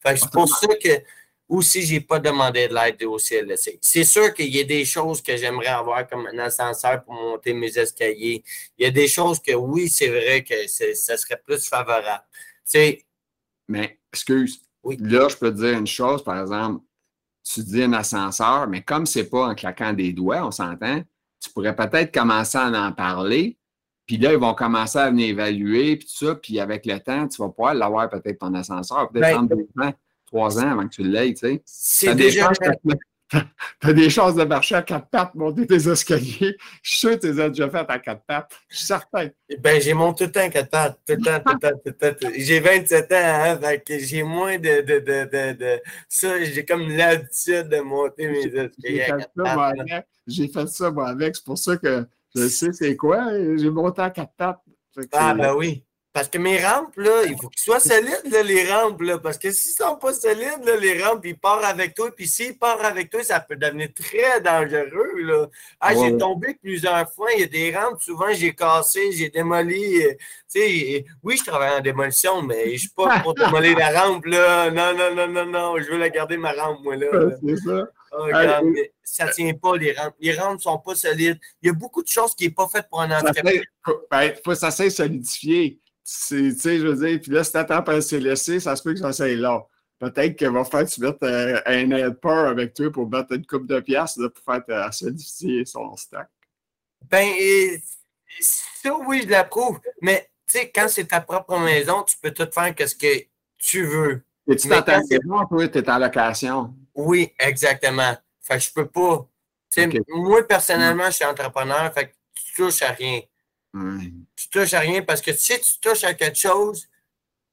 [0.05, 1.01] C'est pour ça que
[1.47, 3.79] aussi, je n'ai pas demandé de l'aide au CLSC.
[3.81, 7.53] C'est sûr qu'il y a des choses que j'aimerais avoir comme un ascenseur pour monter
[7.53, 8.43] mes escaliers.
[8.77, 12.23] Il y a des choses que oui, c'est vrai que ça serait plus favorable.
[13.67, 16.83] Mais, excuse, là, je peux te dire une chose, par exemple,
[17.43, 21.01] tu dis un ascenseur, mais comme ce n'est pas en claquant des doigts, on s'entend,
[21.41, 23.57] tu pourrais peut-être commencer à en parler,
[24.05, 27.27] puis là, ils vont commencer à venir évaluer, puis tout ça, puis avec le temps,
[27.27, 29.93] tu vas pouvoir l'avoir peut-être ton ascenseur, peut-être en deux ans
[30.29, 31.61] trois ans avant que tu l'aies, tu sais.
[31.65, 32.51] C'est déjà...
[33.81, 36.57] Tu as des chances de marcher à quatre pattes, monter tes escaliers.
[36.81, 38.51] Je suis sûr que tu les as déjà fait à quatre pattes.
[38.67, 39.29] Je suis certain.
[39.59, 40.99] Ben, j'ai monté tout le temps à quatre pattes.
[41.07, 42.29] Tout le temps, tout le temps, tout le temps.
[42.35, 46.89] J'ai 27 ans, hein, fait que j'ai moins de, de, de, de, Ça, j'ai comme
[46.89, 50.07] l'habitude de monter mes escaliers à quatre pattes.
[50.27, 51.35] J'ai fait ça, moi, avec.
[51.35, 53.29] C'est pour ça que je sais c'est quoi.
[53.57, 54.61] J'ai monté à quatre pattes.
[55.13, 55.83] Ah, ben oui.
[56.19, 59.19] Parce que mes rampes, là, il faut qu'ils soient solides, les rampes, là.
[59.19, 62.11] Parce que s'ils ne sont pas solides, les rampes, ils partent avec toi.
[62.13, 65.47] Puis s'ils partent avec toi, ça peut devenir très dangereux, là.
[65.79, 67.29] Ah, j'ai tombé plusieurs fois.
[67.31, 70.03] Il y a des rampes, souvent, j'ai cassé, j'ai démoli.
[70.03, 74.25] Euh, oui, je travaille en démolition, mais je ne suis pas pour démolir la rampe,
[74.25, 74.69] là.
[74.71, 75.81] Non, non, non, non, non.
[75.81, 77.07] Je veux la garder, ma rampe, moi, là.
[77.41, 77.87] C'est ça.
[78.11, 78.27] Oh,
[79.03, 80.15] ça ne tient pas, les rampes.
[80.19, 81.39] Les rampes ne sont pas solides.
[81.61, 83.07] Il y a beaucoup de choses qui ne sont pas faites pour un
[84.11, 88.01] ben, faut, ça s'est solidifié tu sais, je veux dire, puis là, si t'attends pour
[88.01, 89.65] se laisser, ça se peut que ça soit là.
[89.99, 93.67] Peut-être qu'elle va faire tu mettre euh, un helper avec toi pour mettre une coupe
[93.67, 96.29] de pièces pour faire euh, solidifier son stack.
[97.09, 97.27] Ben,
[98.39, 99.79] ça, oui, je l'approuve.
[100.01, 103.25] Mais, tu sais, quand c'est ta propre maison, tu peux tout faire ce que
[103.57, 104.23] tu veux.
[104.47, 106.73] Et tu dans ta maison, toi, tu es en location.
[106.95, 108.17] Oui, exactement.
[108.41, 109.27] Fait que je peux pas.
[110.07, 113.21] Moi, personnellement, je suis entrepreneur, fait que tu touches à rien.
[114.51, 116.87] Tu touches à rien parce que si tu touches à quelque chose,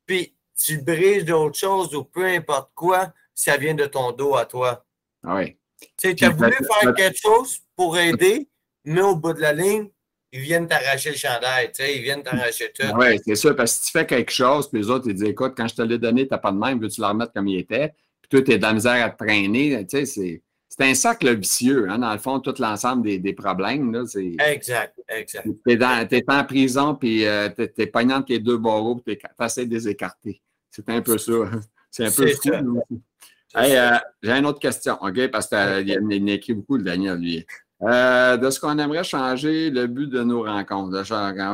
[0.06, 4.46] puis tu brises d'autres choses ou peu importe quoi, ça vient de ton dos à
[4.46, 4.84] toi.
[5.24, 5.56] Ah oui.
[5.98, 8.48] Tu as voulu faire quelque chose pour aider,
[8.84, 9.90] mais au bout de la ligne,
[10.32, 12.86] ils viennent t'arracher le chandail, tu sais, ils viennent t'arracher tout.
[12.96, 15.28] Oui, c'est ça, parce que si tu fais quelque chose, puis les autres, ils disent
[15.28, 17.48] Écoute, quand je te l'ai donné, tu n'as pas de même, veux-tu le remettre comme
[17.48, 17.94] il était?
[18.22, 20.42] Puis toi, tu es dans la misère à te traîner, tu sais, c'est
[20.78, 23.92] c'est un cercle vicieux, hein, dans le fond, tout l'ensemble des, des, problèmes.
[23.92, 24.04] Là,
[24.46, 25.48] exact, exact.
[25.66, 29.66] Tu es, en prison, puis euh, tu es, pognant les deux barreaux, puis tu essaies
[29.66, 30.42] de les écarter.
[30.70, 31.32] C'est un peu ça.
[31.90, 32.82] C'est un peu fou.
[33.56, 35.28] Euh, J'ai une autre question, OK?
[35.28, 37.46] Parce qu'il euh, a, écrit beaucoup, le Daniel, lui.
[37.82, 41.02] Euh, de ce qu'on aimerait changer le but de nos rencontres, de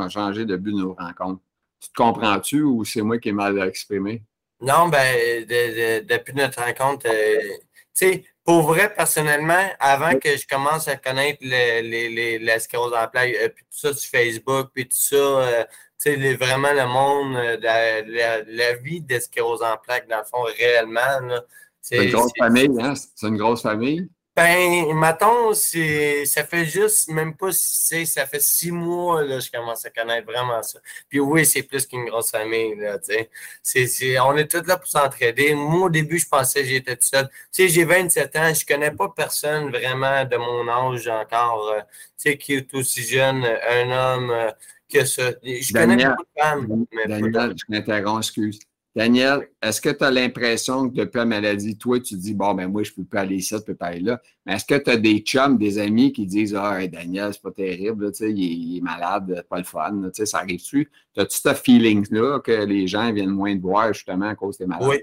[0.09, 1.41] changer le but de nos rencontres.
[1.81, 4.23] Tu te comprends-tu ou c'est moi qui ai mal exprimé?
[4.61, 7.59] Non, ben, depuis notre rencontre, tu
[7.93, 12.93] sais, pour vrai, personnellement, avant que je commence à connaître les, les, les, la sclérose
[12.93, 15.65] en plaques, euh, puis tout ça sur Facebook, puis tout ça, euh,
[16.01, 20.19] tu sais, vraiment le monde, euh, la, la, la, vie de sclérose en plaques, dans
[20.19, 21.39] le fond, réellement.
[21.81, 22.95] C'est une grosse famille, hein?
[23.15, 24.09] C'est une grosse famille.
[24.35, 29.91] Ben, mettons, ça fait juste, même pas, ça fait six mois, là, je commence à
[29.91, 30.79] connaître vraiment ça.
[31.11, 33.15] Puis oui, c'est plus qu'une grosse famille, là, tu
[33.63, 34.19] sais.
[34.21, 35.55] on est tous là pour s'entraider.
[35.55, 37.29] Moi, au début, je pensais que j'étais tout seul.
[37.29, 41.81] Tu sais, j'ai 27 ans, je connais pas personne vraiment de mon âge encore, euh,
[42.17, 44.51] tu sais, qui est aussi jeune, un homme euh,
[44.91, 45.31] que ça.
[45.43, 46.87] Je connais pas de femmes.
[47.07, 48.61] Daniel, je m'interromps, excuse.
[48.95, 52.69] Daniel, est-ce que tu as l'impression que depuis la maladie, toi, tu dis, bon, ben
[52.69, 54.21] moi, je ne peux pas aller ici, je ne peux pas aller là.
[54.45, 57.53] Mais est-ce que tu as des chums, des amis qui disent, ah, Daniel, c'est pas
[57.53, 60.91] terrible, il, il, est malade, pas le fun, ça arrive-tu?
[61.17, 64.89] As-tu ce feeling-là que les gens viennent moins te voir justement à cause des malades?
[64.89, 64.99] Oui,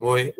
[0.00, 0.32] oui.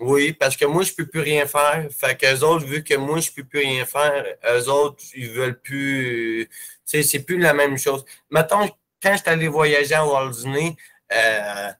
[0.00, 1.86] Oui, parce que moi, je ne peux plus rien faire.
[1.90, 5.30] Fait qu'eux autres, vu que moi, je ne peux plus rien faire, eux autres, ils
[5.30, 6.48] veulent plus.
[6.50, 8.04] Tu sais, c'est plus la même chose.
[8.30, 8.68] Mettons,
[9.00, 10.76] quand je suis allé voyager à Walt Disney,
[11.12, 11.70] euh,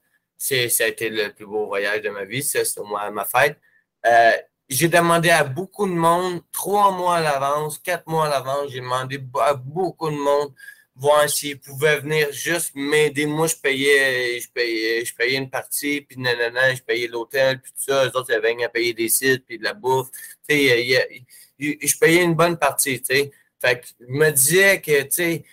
[0.69, 3.59] ça a été le plus beau voyage de ma vie, ça, c'était ma fête.
[4.07, 4.33] Euh,
[4.69, 8.81] j'ai demandé à beaucoup de monde, trois mois à l'avance, quatre mois à l'avance, j'ai
[8.81, 10.53] demandé à beaucoup de monde
[10.97, 13.27] voir s'ils pouvaient venir juste m'aider.
[13.27, 17.73] Moi, je payais, je payais, je payais une partie, puis nanana, je payais l'hôtel, puis
[17.73, 18.05] tout ça.
[18.05, 20.11] Les autres, ils avaient à payer des sites, puis de la bouffe.
[20.49, 21.25] Tu sais,
[21.59, 23.33] je payais une bonne partie, tu sais.
[23.61, 25.45] Fait que je me disais que, tu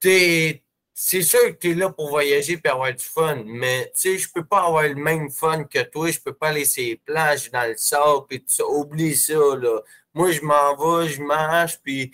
[0.00, 0.62] sais,
[0.98, 4.18] c'est sûr que tu es là pour voyager et avoir du fun, mais tu sais,
[4.18, 7.50] je peux pas avoir le même fun que toi, je peux pas laisser les plages
[7.50, 8.66] dans le sable tout ça.
[8.66, 9.82] Oublie ça, là.
[10.14, 12.10] Moi, je m'en vais, je marche, puis.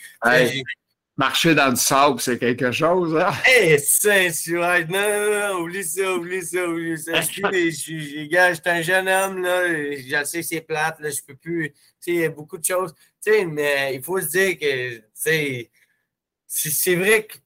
[1.17, 3.31] marcher dans le sable, c'est quelque chose, hein?
[3.57, 7.21] Eh, c'est non, non, non, oublie ça, oublie ça, oublie ça.
[7.21, 11.37] Je suis, je, un jeune homme, là, je sais que c'est plate, là, je peux
[11.37, 12.93] plus, tu sais, il y a beaucoup de choses,
[13.25, 15.71] tu sais, mais il faut se dire que, tu sais,
[16.49, 17.37] c'est vrai que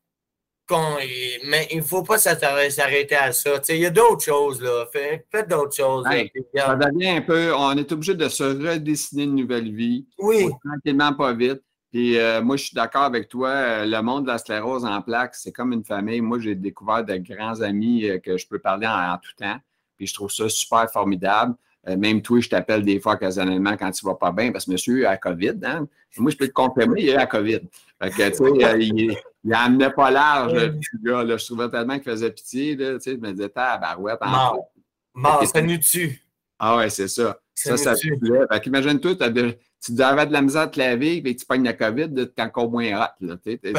[0.70, 3.60] mais il ne faut pas s'arrêter à ça.
[3.68, 4.86] il y a d'autres choses, là.
[4.92, 6.04] Faites, d'autres choses.
[6.04, 7.54] ça devient un peu.
[7.54, 10.06] On est obligé de se redessiner une nouvelle vie.
[10.18, 10.48] Oui.
[10.64, 11.62] Tranquillement, pas vite.
[11.92, 13.48] Puis euh, moi, je suis d'accord avec toi.
[13.48, 16.20] Euh, le monde de la sclérose en plaques, c'est comme une famille.
[16.20, 19.56] Moi, j'ai découvert de grands amis euh, que je peux parler en, tout temps.
[19.96, 21.54] Puis je trouve ça super formidable.
[21.86, 24.72] même toi, je t'appelle des fois occasionnellement quand tu ne vas pas bien parce que
[24.72, 25.54] monsieur a la COVID.
[25.62, 25.86] Hein.
[26.18, 27.60] Moi, je peux te confirmer, il a la COVID.
[28.02, 31.22] Fait que, tu sais, il, il amenait pas large, le petit gars.
[31.22, 31.36] Là.
[31.36, 32.74] Je trouvais tellement qu'il faisait pitié.
[32.76, 34.20] Là, tu sais, je me disais, tabarouette.
[34.20, 34.72] Mort.
[35.14, 36.20] Mort, ça nu dessus.
[36.58, 37.38] Ah ouais, c'est ça.
[37.54, 38.40] Ça, ça, plaît.
[38.52, 42.12] Fait qu'imagine-toi, tu devais de la misère à te laver et tu pognes la COVID,
[42.34, 43.24] t'es encore moins hot.
[43.24, 43.74] Là, ben,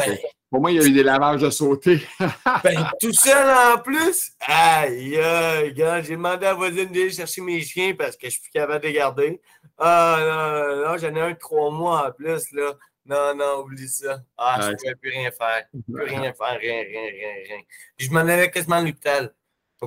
[0.49, 2.01] pour moi, il y a eu des lavages de sauter.
[2.63, 4.31] ben, tout seul en plus?
[4.39, 8.31] Aïe, aïe, gars, j'ai demandé à la voisine d'aller chercher mes chiens parce que je
[8.31, 9.41] suis plus capable de les garder.
[9.77, 12.51] Ah non, non, j'en ai un de trois mois en plus.
[12.53, 12.73] là.
[13.07, 14.21] Non, non, oublie ça.
[14.37, 15.65] Ah, je ne pouvais plus rien faire.
[15.71, 17.57] Plus rien faire, rien, rien, rien, rien.
[17.97, 19.33] je m'en allais quasiment à l'hôpital.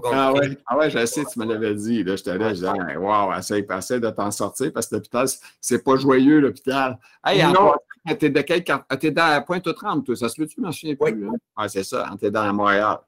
[0.05, 2.05] Ah ouais, ah ouais, je sais, tu me l'avais dit.
[2.05, 5.27] Là, j'étais là, je disais, wow, essaye, essaye de t'en sortir parce que l'hôpital,
[5.61, 6.99] c'est pas joyeux, l'hôpital.
[7.25, 7.75] Hey, non.
[8.19, 11.29] T'es de quel T'es dans Pointe-aux-Trembles, toi, ça se peut-tu, je plus?
[11.29, 11.39] Oui.
[11.57, 12.99] Ah, c'est ça, t'es dans Montréal.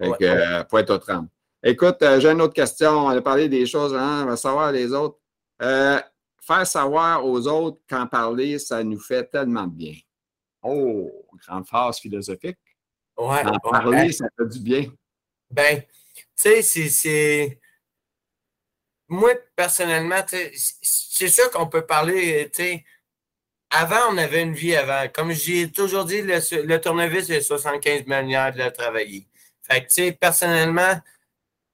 [0.00, 1.28] Fait que, euh, Pointe-aux-Trembles.
[1.62, 3.06] Écoute, euh, j'ai une autre question.
[3.06, 5.18] On a parlé des choses, hein, on va savoir les autres.
[5.60, 5.98] Euh,
[6.48, 9.94] faire savoir aux autres qu'en parler, ça nous fait tellement de bien.
[10.62, 11.10] Oh,
[11.46, 12.58] grande phrase philosophique.
[13.16, 14.92] Ouais, en parler, ça fait du bien.
[15.50, 15.82] Ben,
[16.36, 17.60] tu sais, c'est.
[19.08, 22.84] Moi, personnellement, c'est sûr qu'on peut parler, tu sais.
[23.70, 25.08] Avant, on avait une vie avant.
[25.12, 29.26] Comme j'ai toujours dit, le, le tournevis, c'est 75 manières de le travailler.
[29.62, 30.98] Fait que, tu sais, personnellement,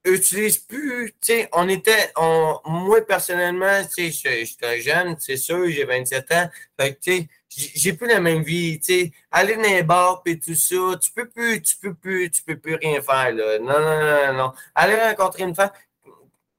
[0.04, 5.68] utilise plus, tu sais, on était, on, moi personnellement, tu sais, j'étais jeune, c'est sûr,
[5.70, 9.62] j'ai 27 ans, fait tu sais, j'ai plus la même vie, tu sais, aller dans
[9.62, 13.00] les bars et tout ça, tu peux plus, tu peux plus, tu peux plus rien
[13.00, 13.58] faire, là.
[13.58, 14.52] Non, non, non, non.
[14.74, 15.70] Aller rencontrer une femme,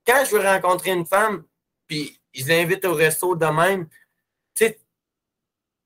[0.07, 1.43] quand je veux rencontrer une femme,
[1.87, 3.87] puis je l'invite au resto de même,
[4.55, 4.79] tu sais,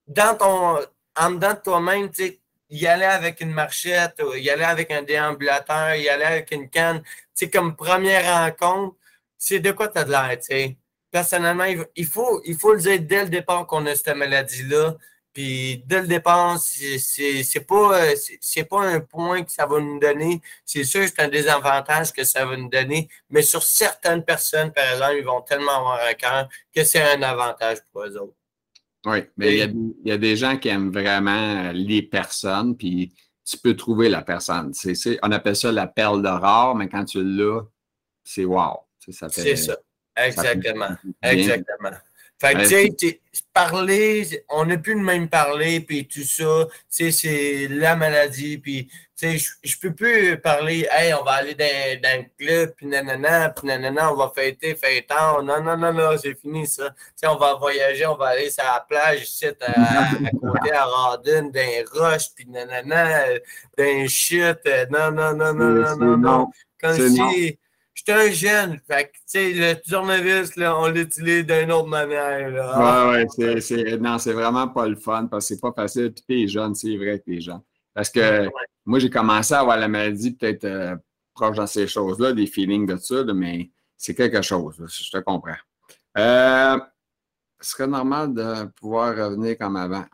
[0.08, 0.80] dans ton,
[1.18, 5.02] en dedans de toi-même, tu sais, y aller avec une marchette, y aller avec un
[5.04, 7.04] déambulateur, y aller avec une canne.
[7.34, 8.96] C'est comme première rencontre,
[9.38, 10.78] c'est de quoi tu as de l'air, tu sais.
[11.12, 14.96] Personnellement, il faut, il faut le dire dès le départ qu'on a cette maladie-là.
[15.34, 18.02] Puis dès le départ, c'est pas,
[18.42, 20.42] c'est pas un point que ça va nous donner.
[20.66, 24.92] C'est sûr c'est un désavantage que ça va nous donner, mais sur certaines personnes, par
[24.92, 28.39] exemple, ils vont tellement avoir un cœur que c'est un avantage pour eux autres.
[29.10, 33.14] Oui, mais il y, a, des gens qui aiment vraiment les personnes, puis
[33.46, 34.72] tu peux trouver la personne.
[35.24, 37.62] on appelle ça la perle de rare, mais quand tu l'as,
[38.24, 38.78] c'est wow.
[39.00, 39.76] C'est ça.
[40.16, 40.90] Exactement.
[41.22, 41.92] Exactement.
[42.40, 43.20] Fait que, tu sais,
[43.54, 48.58] parler, on n'a plus le même parler, puis tout ça, tu sais, c'est la maladie,
[48.58, 52.74] puis, tu sais, je peux plus parler, hey, on va aller dans, dans le club,
[52.78, 56.90] puis nanana, puis nanana, on va fêter, fêtant, non, non, non, non, c'est fini ça.
[56.92, 60.72] Tu sais, on va voyager, on va aller sur la plage, ici, à, à côté,
[60.72, 63.26] à Radin, dans roches, puis nanana,
[63.78, 66.48] dans chute, non, non, non, non, non, non, non.
[66.80, 67.60] Comme si
[68.00, 72.50] J'étais un jeune, fait que, tu sais, le tournevis, là, on l'utilise d'une autre manière.
[72.50, 73.12] Là.
[73.12, 76.14] Ouais, ouais, c'est, non, c'est vraiment pas le fun parce que c'est pas facile.
[76.14, 77.60] Puis t'es jeune, c'est vrai que t'es jeune.
[77.94, 78.48] Parce que
[78.86, 80.96] moi, j'ai commencé à avoir la maladie peut-être euh,
[81.34, 85.58] proche dans ces choses-là, des feelings de ça, mais c'est quelque chose, je te comprends.
[86.18, 86.80] Euh,
[87.60, 90.06] ce serait normal de pouvoir revenir comme avant.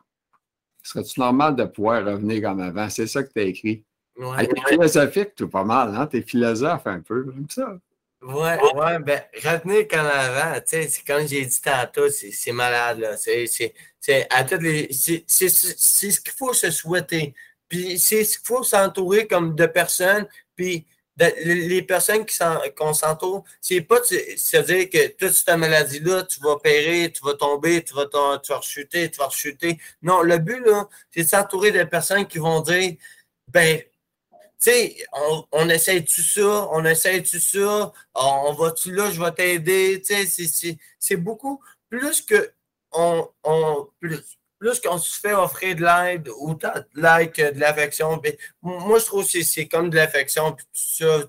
[0.81, 2.89] Serait-tu normal de pouvoir revenir comme avant?
[2.89, 3.85] C'est ça que tu as écrit.
[4.17, 6.07] Ouais, t'es philosophique, tout pas mal, hein?
[6.07, 7.77] T'es philosophe un peu, comme ça.
[8.21, 13.17] Ouais, ouais, ben, retenir qu'en avant, tu sais, comme j'ai dit tantôt, c'est malade, là.
[13.17, 14.89] C'est à toutes les.
[14.91, 17.35] C'est ce qu'il faut se souhaiter.
[17.67, 20.27] Puis c'est ce qu'il faut s'entourer comme de personnes.
[20.55, 22.25] Puis les personnes
[22.75, 27.33] qu'on s'entoure, c'est pas se dire que toute cette maladie-là, tu vas périr, tu vas
[27.35, 29.77] tomber, tu vas, tu vas rechuter, tu vas rechuter.
[30.01, 32.95] Non, le but, là, c'est de s'entourer de personnes qui vont dire
[33.47, 33.81] ben,
[34.65, 40.01] tu sais, on, on essaie-tu ça, on essaie-tu ça, on, va-tu là, je vais t'aider,
[40.01, 42.51] tu sais, c'est beaucoup plus que
[42.91, 44.19] on, on plus,
[44.59, 48.19] plus qu'on se fait offrir de l'aide, autant de l'aide que de l'affection.
[48.63, 51.19] Moi, je trouve que c'est comme de l'affection, tout ça.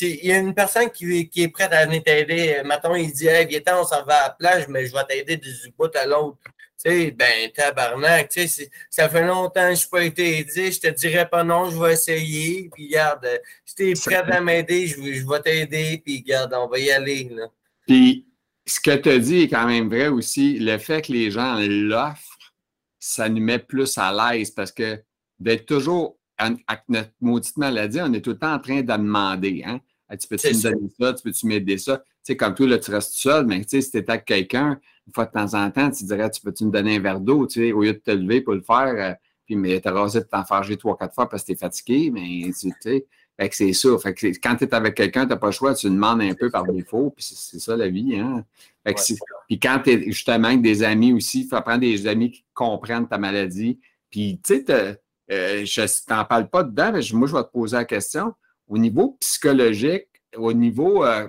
[0.00, 2.62] Il y a une personne qui, qui est prête à venir t'aider.
[2.64, 5.36] Maintenant, il dit Hey, viens on s'en va à la plage, mais je vais t'aider
[5.36, 6.38] du bout à l'autre.
[6.82, 10.70] Tu sais, ben, tabarnak, tu sais, ça fait longtemps que je n'ai pas été aidé,
[10.70, 13.26] je te dirais pas non, je vais essayer, puis regarde,
[13.64, 16.90] si tu es prêt à m'aider, je, je vais t'aider, puis regarde, on va y
[16.92, 17.46] aller, là.
[17.86, 18.28] Puis,
[18.64, 21.58] ce que tu as dit est quand même vrai aussi, le fait que les gens
[21.58, 22.54] l'offrent,
[23.00, 25.02] ça nous met plus à l'aise parce que
[25.40, 29.62] d'être toujours avec notre maudite maladie, on est tout le temps en train de demander,
[29.64, 29.80] hein?
[30.16, 31.14] tu peux-tu me donner ça?
[31.14, 31.98] Tu peux-tu m'aider ça?
[31.98, 34.24] Tu sais, comme toi, là, tu restes seul, mais tu sais, si tu es avec
[34.24, 37.20] quelqu'un, une fois de temps en temps, tu dirais, tu peux-tu me donner un verre
[37.20, 39.14] d'eau, tu sais, au lieu de te lever pour le faire, euh,
[39.46, 42.52] puis mais t'as rasé de t'enfarger trois, quatre fois parce que tu es fatigué, mais
[42.52, 43.06] tu sais,
[43.40, 43.96] fait que c'est ça.
[43.98, 46.34] Fait que quand tu es avec quelqu'un, tu n'as pas le choix, tu demandes un
[46.34, 48.44] peu par défaut, puis c'est ça la vie, hein?
[48.84, 49.00] Fait que
[49.48, 52.44] puis quand tu es justement avec des amis aussi, il faut prendre des amis qui
[52.52, 53.80] comprennent ta maladie.
[54.10, 54.98] Puis, tu sais,
[55.30, 58.34] euh, je t'en parle pas dedans, mais moi, je vais te poser la question.
[58.66, 61.28] Au niveau psychologique, au niveau, euh,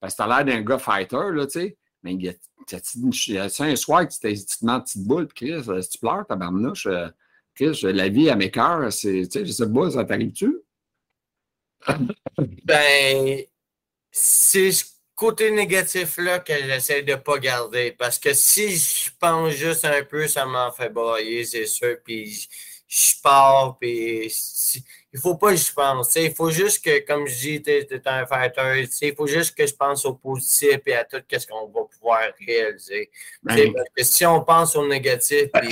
[0.00, 2.34] parce que tu as l'air d'un gars fighter, là, tu sais, mais y a,
[3.60, 6.36] un soir que tu, te mets une petite boule, puis Chris, si tu pleures, ta
[6.36, 7.08] barnouche, euh,
[7.54, 10.60] Chris, la vie à mes cœurs, c'est, tu sais, je sais pas, ça t'arrive-tu?
[12.64, 13.42] ben,
[14.10, 14.84] c'est ce
[15.20, 17.92] côté négatif-là que j'essaie de pas garder.
[17.92, 21.96] Parce que si je pense juste un peu, ça m'en fait brailler, c'est sûr.
[22.02, 22.48] Puis
[22.88, 24.32] je pars, puis
[25.12, 26.14] il faut pas que je pense.
[26.16, 28.88] Il faut juste que, comme je dis, tu es, un fighter.
[29.02, 32.20] Il faut juste que je pense au positif et à tout ce qu'on va pouvoir
[32.46, 33.10] réaliser.
[33.42, 35.68] Ben parce que si on pense au négatif, ben,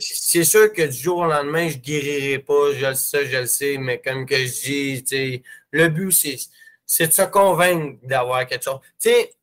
[0.00, 3.38] c'est sûr que du jour au lendemain, je ne guérirai pas, je le sais, je
[3.38, 6.12] le sais, mais comme que je dis, le but,
[6.86, 8.80] c'est de se convaincre d'avoir quelque chose.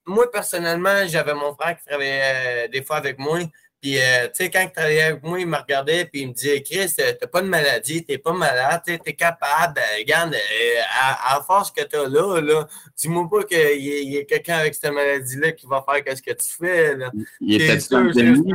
[0.05, 3.39] moi, personnellement, j'avais mon frère qui travaillait euh, des fois avec moi.
[3.81, 6.33] Puis, euh, tu sais, quand il travaillait avec moi, il me regardait et il me
[6.33, 9.79] disait Chris, t'as pas de maladie, t'es pas malade, t'es es capable.
[9.79, 14.57] Euh, regarde, euh, à, force que t'as là, là dis-moi pas qu'il y, a, quelqu'un
[14.57, 16.95] avec cette maladie-là qui va faire ce que tu fais.
[16.95, 17.11] Là.
[17.39, 18.53] Il était-tu dans le déni?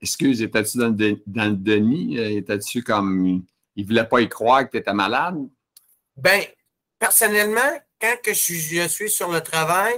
[0.00, 2.16] Excuse, était-tu dans, le, dans le déni?
[2.38, 3.42] Était-tu comme.
[3.76, 5.36] Il voulait pas y croire que tu étais malade?
[6.16, 6.40] Ben,
[6.98, 7.60] personnellement,
[8.00, 9.94] quand que je, suis, je suis sur le travail,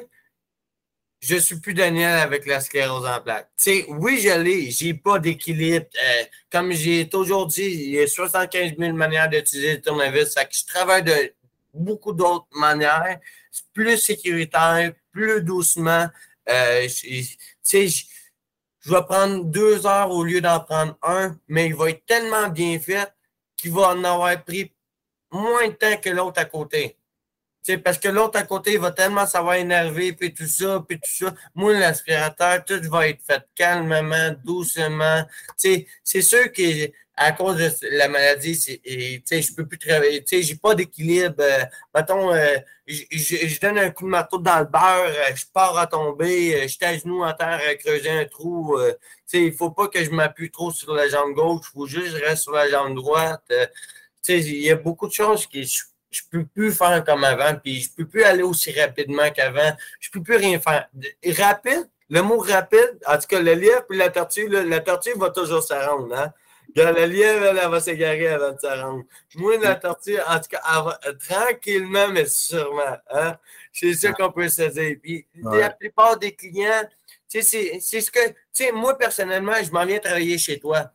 [1.21, 3.51] je suis plus Daniel avec la sclérose en plaques.
[3.57, 5.87] sais, oui, je l'ai, j'ai pas d'équilibre.
[6.03, 10.33] Euh, comme j'ai toujours dit, il y a 75 000 manières d'utiliser le tournevis.
[10.33, 11.33] Ça je travaille de
[11.73, 13.19] beaucoup d'autres manières,
[13.73, 16.07] plus sécuritaire, plus doucement.
[16.49, 22.05] Euh, je vais prendre deux heures au lieu d'en prendre un, mais il va être
[22.07, 23.13] tellement bien fait
[23.57, 24.73] qu'il va en avoir pris
[25.33, 26.97] moins de temps que l'autre à côté
[27.83, 31.11] parce que l'autre à côté, il va tellement savoir énerver, puis tout ça, puis tout
[31.11, 31.35] ça.
[31.55, 35.25] Moi, l'aspirateur, tout va être fait calmement, doucement.
[35.57, 35.87] C'est
[36.23, 40.25] sûr qu'à cause de la maladie, je peux plus travailler.
[40.31, 41.35] Je n'ai pas d'équilibre.
[41.41, 45.77] Euh, mettons, euh, je donne un coup de marteau dans le beurre, euh, je pars
[45.77, 48.79] à tomber, je suis à genoux en terre à creuser un trou.
[49.33, 52.13] il ne faut pas que je m'appuie trop sur la jambe gauche, il faut juste
[52.13, 53.53] que je reste sur la jambe droite.
[54.29, 55.67] il y a beaucoup de choses qui
[56.31, 59.73] peux plus faire comme avant, puis je peux plus aller aussi rapidement qu'avant.
[60.01, 60.89] Je peux plus rien faire.
[61.39, 65.31] Rapide, le mot rapide, en tout cas, le lièvre puis la tortue, la tortue va
[65.31, 66.15] toujours se rendre.
[66.17, 66.33] Hein?
[66.75, 69.05] La lièvre, elle, va s'égarer avant de se rendre.
[69.35, 72.99] Moi, la tortue, en tout cas, tranquillement, mais sûrement.
[73.11, 73.37] Hein?
[73.73, 74.97] C'est ça qu'on peut se dire.
[75.03, 76.85] Puis la plupart des clients,
[77.29, 80.93] c'est ce que, tu sais, moi, personnellement, je m'en viens travailler chez toi.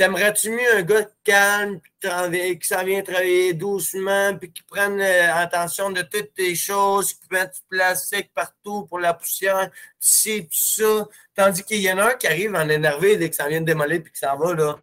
[0.00, 5.90] T'aimerais-tu mieux un gars calme, qui s'en vient travailler doucement, puis qui prenne euh, attention
[5.90, 11.06] de toutes tes choses, qui met du plastique partout pour la poussière, ci, puis ça?
[11.34, 13.66] Tandis qu'il y en a un qui arrive en énervé dès que ça vient de
[13.66, 14.78] démolir puis que ça va, là.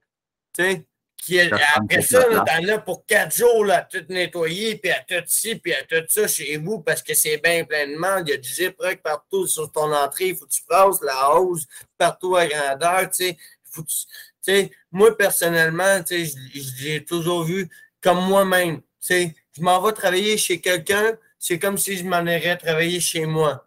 [0.53, 0.85] Tu sais?
[1.17, 5.25] Qui après ça, t'en as pour quatre jours là, à tout nettoyer, puis à tout
[5.25, 8.27] ci, puis à tout ça chez vous, parce que c'est bien plein de monde.
[8.27, 10.27] Il y a du zip partout sur ton entrée.
[10.27, 11.65] Il faut que tu passes la hausse
[11.97, 13.09] partout à grandeur.
[13.09, 13.37] Tu sais.
[13.71, 14.05] Faut que tu
[14.91, 17.69] moi, personnellement, j'ai toujours vu
[18.01, 18.81] comme moi-même.
[19.09, 23.65] Je m'en vais travailler chez quelqu'un, c'est comme si je m'en irais travailler chez moi.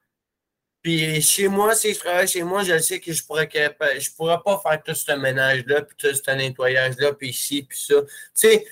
[0.83, 3.49] Puis chez moi, si je travaille chez moi, je sais que je pourrais
[4.17, 7.97] pourrais pas faire tout ce ménage-là, puis tout ce nettoyage-là, puis ici, puis ça.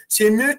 [0.08, 0.54] c'est mieux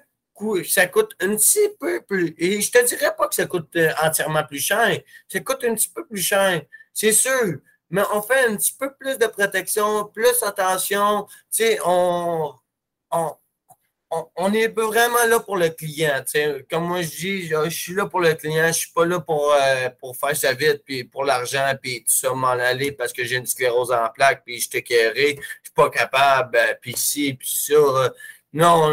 [0.64, 2.34] ça coûte un petit peu plus.
[2.38, 4.98] Et je te dirais pas que ça coûte euh, entièrement plus cher.
[5.28, 6.62] Ça coûte un petit peu plus cher.
[6.92, 7.58] C'est sûr
[7.90, 11.26] mais on fait un petit peu plus de protection, plus attention.
[11.26, 12.54] Tu sais, on,
[13.10, 13.34] on,
[14.36, 16.22] on, est vraiment là pour le client.
[16.70, 19.52] Comme moi, je dis, je, suis là pour le client, je suis pas là pour,
[19.52, 23.24] euh, pour faire ça vite, puis pour l'argent, puis tout ça, m'en aller parce que
[23.24, 27.34] j'ai une sclérose en plaque, puis je éclairé, je suis pas capable, euh, puis ci,
[27.34, 28.12] puis ça.
[28.52, 28.90] Non,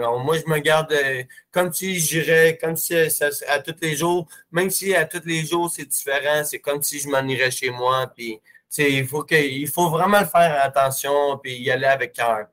[0.00, 4.26] non, moi, je me garde euh, comme si j'irais, comme si à tous les jours,
[4.50, 7.70] même si à tous les jours c'est différent, c'est comme si je m'en irais chez
[7.70, 8.40] moi, puis
[8.78, 12.46] il faut, que, il faut vraiment le faire attention, puis y aller avec cœur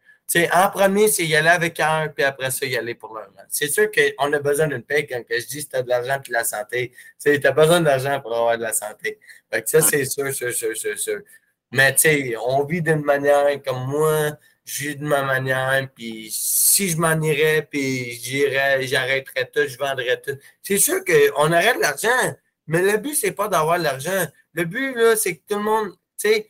[0.51, 3.31] en premier, c'est y aller avec un, puis après ça, y aller pour l'argent.
[3.49, 6.19] C'est sûr qu'on a besoin d'une paix quand je dis que tu as de l'argent
[6.23, 6.91] et de la santé.
[7.23, 9.19] Tu as besoin d'argent pour avoir de la santé.
[9.65, 11.21] ça, c'est sûr, sûr, sûr, sûr, sûr.
[11.71, 14.31] Mais tu sais, on vit d'une manière comme moi,
[14.65, 19.77] je vis de ma manière, puis si je m'en irais, puis j'irais, j'arrêterais tout, je
[19.77, 20.37] vendrais tout.
[20.61, 22.35] C'est sûr qu'on aurait de l'argent,
[22.67, 24.25] mais le but, c'est pas d'avoir l'argent.
[24.53, 26.47] Le but, là, c'est que tout le monde, tu sais,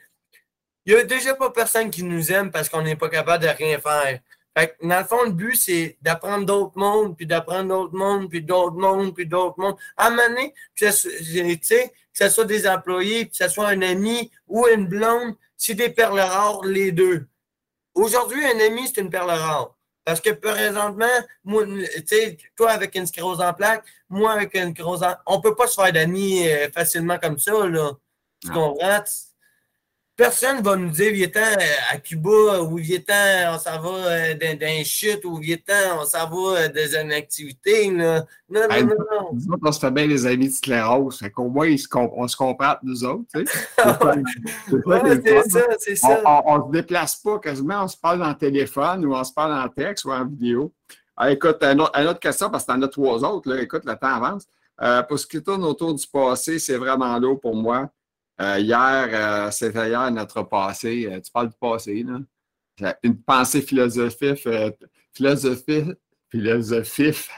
[0.86, 3.50] il n'y a déjà pas personne qui nous aime parce qu'on n'est pas capable de
[3.50, 4.20] rien faire.
[4.56, 8.44] Fait dans le fond, le but, c'est d'apprendre d'autres mondes, puis d'apprendre d'autres mondes, puis
[8.44, 9.78] d'autres mondes, puis d'autres mondes.
[9.98, 14.68] À un moment donné, que ce soit des employés, que ce soit un ami ou
[14.68, 17.26] une blonde, c'est des perles rares, les deux.
[17.94, 19.76] Aujourd'hui, un ami, c'est une perle rare.
[20.06, 21.06] Parce que présentement,
[21.44, 21.64] moi,
[22.58, 25.14] toi avec une sclérose en plaque, moi avec une sclérose en...
[25.26, 27.92] On ne peut pas se faire d'amis euh, facilement comme ça, là.
[28.42, 29.04] Tu comprends?
[30.16, 31.32] Personne ne va nous dire, il
[31.92, 35.62] à Cuba, ou il on s'en va euh, d'un chute, ou il
[36.00, 37.92] on s'en va euh, dans une activité.
[37.92, 38.26] Là.
[38.50, 39.30] Non, non, non, non.
[39.34, 41.20] Nous autres, on se fait bien les amis de sclérose.
[41.20, 41.74] Fait qu'au moins,
[42.16, 43.26] on se comprend nous autres.
[43.34, 43.54] Tu sais.
[45.26, 46.22] c'est ça, c'est ça.
[46.46, 49.54] On ne se déplace pas quasiment, on se parle en téléphone, ou on se parle
[49.54, 50.72] en texte, ou en vidéo.
[51.16, 53.50] Ah, écoute, une autre, question, parce que tu en as trois autres.
[53.50, 53.62] Là.
[53.62, 54.46] Écoute, le temps avance.
[54.82, 57.90] Euh, pour ce qui tourne autour du passé, c'est vraiment lourd pour moi.
[58.44, 61.08] Euh, hier, euh, c'était hier notre passé.
[61.10, 62.20] Euh, tu parles du passé, là.
[63.04, 64.46] Une pensée philosophique,
[65.14, 65.94] philosophie,
[66.30, 67.30] philosophie.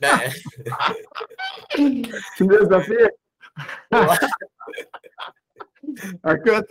[0.00, 0.18] Ben.
[2.36, 2.96] philosophique.
[6.26, 6.66] Écoute,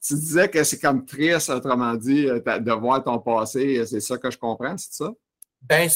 [0.00, 3.84] tu disais que c'est comme triste, autrement dit, de voir ton passé.
[3.86, 5.12] C'est ça que je comprends, c'est ça?
[5.60, 5.88] Ben,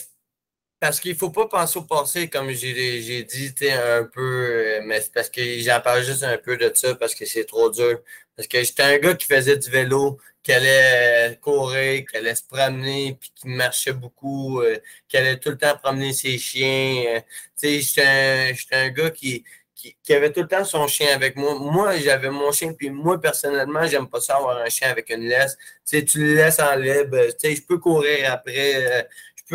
[0.81, 5.03] parce qu'il ne faut pas penser au passé, comme j'ai dit un peu, euh, mais
[5.15, 8.01] parce que j'en parle juste un peu de ça parce que c'est trop dur.
[8.35, 12.35] Parce que j'étais un gars qui faisait du vélo, qui allait euh, courir, qui allait
[12.35, 17.21] se promener, puis qui marchait beaucoup, euh, qui allait tout le temps promener ses chiens.
[17.61, 21.55] tu sais, j'étais un, gars qui, qui, avait tout le temps son chien avec moi.
[21.59, 25.29] Moi, j'avais mon chien, puis moi, personnellement, j'aime pas ça avoir un chien avec une
[25.29, 25.57] laisse.
[25.59, 27.19] Tu sais, tu le laisses en libre.
[27.39, 29.07] Tu sais, je peux courir après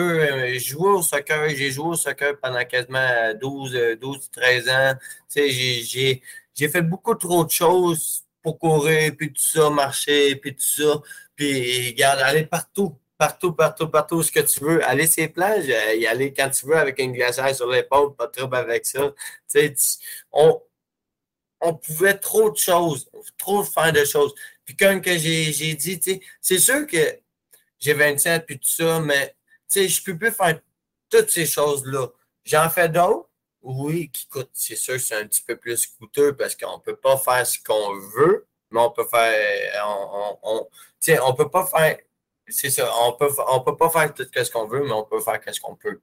[0.01, 1.49] euh, jouer au soccer.
[1.49, 4.93] J'ai joué au soccer pendant quasiment 12, 12 13 ans.
[5.35, 11.01] J'ai fait beaucoup trop de choses pour courir, puis tout ça, marcher, puis tout ça.
[11.35, 14.85] Puis, regarde, aller partout, partout, partout, partout, ce que tu veux.
[14.85, 18.27] Aller les plages, euh, y aller quand tu veux avec une glacière sur l'épaule, pas
[18.27, 19.13] de trouble avec ça.
[20.31, 20.61] on,
[21.61, 24.33] on pouvait trop de choses, trop faire de choses.
[24.65, 27.19] Puis comme j'ai dit, c'est sûr que
[27.79, 29.35] j'ai 27 puis tout ça, mais
[29.67, 30.59] sais, je peux plus faire
[31.09, 32.07] toutes ces choses-là.
[32.43, 33.29] J'en fais d'autres,
[33.61, 36.95] oui, qui coûtent, c'est sûr, c'est un petit peu plus coûteux parce qu'on ne peut
[36.95, 40.69] pas faire ce qu'on veut, mais on peut faire, on, on,
[41.23, 41.97] on peut pas faire,
[42.47, 45.19] c'est ça, on peut, on peut pas faire tout ce qu'on veut, mais on peut
[45.19, 45.99] faire ce qu'on peut.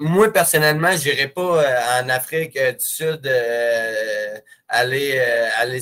[0.00, 5.18] Moi, personnellement, je n'irai pas euh, en Afrique euh, du Sud euh, aller,
[5.58, 5.80] aller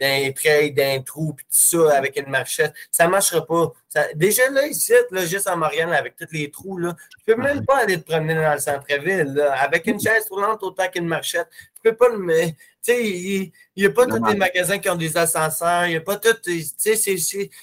[0.00, 2.74] d'un trait, d'un trou, puis tout ça, avec une marchette.
[2.90, 3.72] Ça ne marchera pas.
[4.16, 7.42] déjà, là, ici, là, juste en Marianne, avec tous les trous, là, je ne peux
[7.42, 11.48] même pas aller te promener dans le centre-ville, avec une chaise roulante autant qu'une marchette.
[11.76, 12.56] Je peux pas le mettre.
[12.84, 15.96] Tu sais, il n'y a pas tous les magasins qui ont des ascenseurs, il n'y
[15.96, 16.36] a pas tout.
[16.42, 16.96] Tu sais,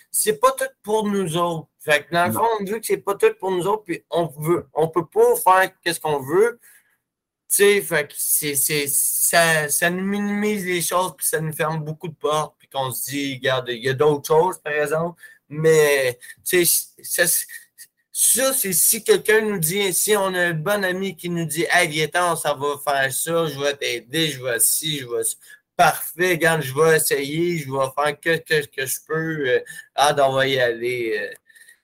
[0.09, 1.67] c'est pas tout pour nous autres.
[1.83, 4.03] Fait que dans le fond, on dit que c'est pas tout pour nous autres, puis
[4.11, 6.59] on veut, on peut pas faire qu'est-ce qu'on veut.
[7.49, 12.13] Tu sais, c'est, ça, ça nous minimise les choses, puis ça nous ferme beaucoup de
[12.13, 15.19] portes, puis qu'on se dit, regarde, il y a d'autres choses, par exemple,
[15.49, 17.25] mais tu sais,
[18.13, 21.65] ça, c'est si quelqu'un nous dit, si on a un bon ami qui nous dit,
[21.71, 25.23] hey, Gaëtan, ça va faire ça, je vais t'aider, je vais ci, je vais
[25.75, 29.49] Parfait, regarde, je vais essayer, je vais faire que, que, que je peux.
[29.49, 29.59] Euh,
[29.95, 31.31] ah, on va y aller.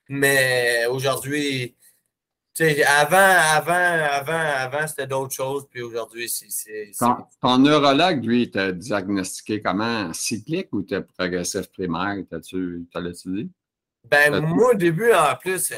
[0.08, 1.76] Mais aujourd'hui,
[2.86, 6.90] avant, avant, avant, avant, c'était d'autres choses, puis aujourd'hui, c'est.
[7.40, 10.12] Ton, neurologue, lui, t'a diagnostiqué comment?
[10.12, 12.16] Cyclique ou t'es progressif primaire?
[12.28, 12.86] T'as-tu
[13.26, 13.50] dit?
[14.10, 15.72] Ben, moi, au début, en plus,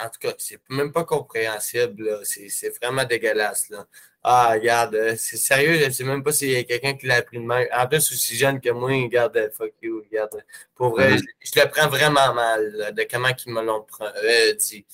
[0.00, 2.20] en tout cas, c'est même pas compréhensible.
[2.24, 3.70] C'est vraiment dégueulasse.
[3.70, 3.86] Là.
[4.22, 7.16] Ah, regarde, euh, c'est sérieux, je sais même pas s'il y a quelqu'un qui l'a
[7.16, 7.68] appris de même.
[7.72, 10.44] En plus, aussi jeune que moi, regarde, euh, fuck you, regarde.
[10.74, 11.54] Pour vrai, mm-hmm.
[11.54, 14.84] je, le prends vraiment mal de comment ils me l'ont euh, dit.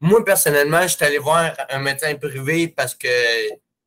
[0.00, 3.08] Moi, personnellement, je suis allé voir un médecin privé parce que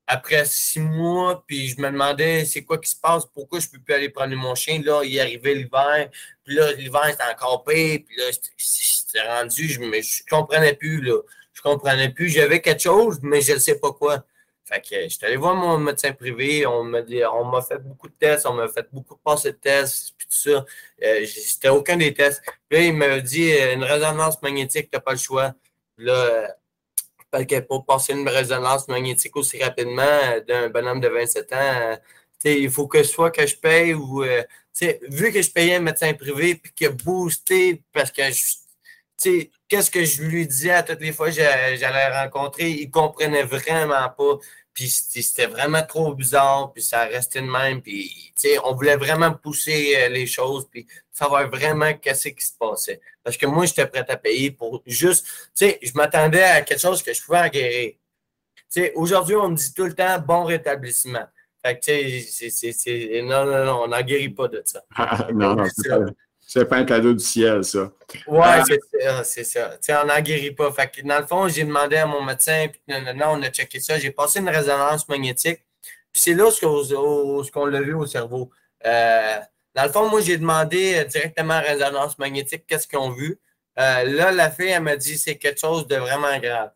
[0.07, 3.71] après six mois, puis je me demandais c'est quoi qui se passe, pourquoi je ne
[3.73, 4.81] peux plus aller prendre mon chien?
[4.83, 6.09] Là, il arrivait l'hiver,
[6.43, 8.25] puis là, l'hiver, c'était encore pire, puis là,
[8.57, 11.19] c'était rendu, je ne comprenais plus, là.
[11.53, 12.29] Je comprenais plus.
[12.29, 14.25] J'avais quelque chose, mais je ne sais pas quoi.
[14.65, 16.99] Fait que je suis allé voir mon médecin privé, on m'a
[17.33, 20.27] on m'a fait beaucoup de tests, on m'a fait beaucoup de passes de tests, puis
[20.27, 20.65] tout ça.
[21.03, 22.41] Euh, C'était aucun des tests.
[22.69, 25.53] Puis là, il m'a dit euh, une résonance magnétique, tu n'as pas le choix.
[25.97, 26.55] Là,
[27.67, 31.95] pour passer une résonance magnétique aussi rapidement euh, d'un bonhomme de 27 ans, euh,
[32.45, 36.55] il faut que soit que je paye ou vu que je payais un médecin privé
[36.55, 38.21] puis que boosté parce que
[39.69, 44.09] qu'est-ce que je lui disais à toutes les fois que j'allais rencontrer, il comprenait vraiment
[44.09, 44.39] pas.
[44.73, 47.81] Puis c'était vraiment trop bizarre, puis ça restait de même.
[47.81, 52.99] Puis, on voulait vraiment pousser euh, les choses, puis savoir vraiment qu'est-ce qui se passait.
[53.23, 56.81] Parce que moi, j'étais prêt à payer pour juste, tu sais, je m'attendais à quelque
[56.81, 57.93] chose que je pouvais en guérir.
[58.95, 61.27] Aujourd'hui, on me dit tout le temps bon rétablissement.
[61.63, 64.83] Fait que, tu sais, non, non, non, on n'en guérit pas de ça.
[65.33, 65.89] non, non, c'est
[66.45, 67.91] c'est pas un cadeau du ciel, ça.
[68.27, 69.69] Ouais, euh, c'est ça, c'est ça.
[69.71, 70.71] Tu sais, on n'en guérit pas.
[70.71, 73.49] Fait que dans le fond, j'ai demandé à mon médecin, puis non, non, on a
[73.49, 73.97] checké ça.
[73.97, 75.61] J'ai passé une résonance magnétique.
[76.11, 78.51] Puis c'est là ce qu'on l'a vu au cerveau.
[78.85, 79.39] Euh,
[79.73, 83.39] dans le fond, moi, j'ai demandé euh, directement à résonance magnétique qu'est-ce qu'ils ont vu?
[83.75, 86.71] là, la fille, elle m'a dit c'est quelque chose de vraiment grave.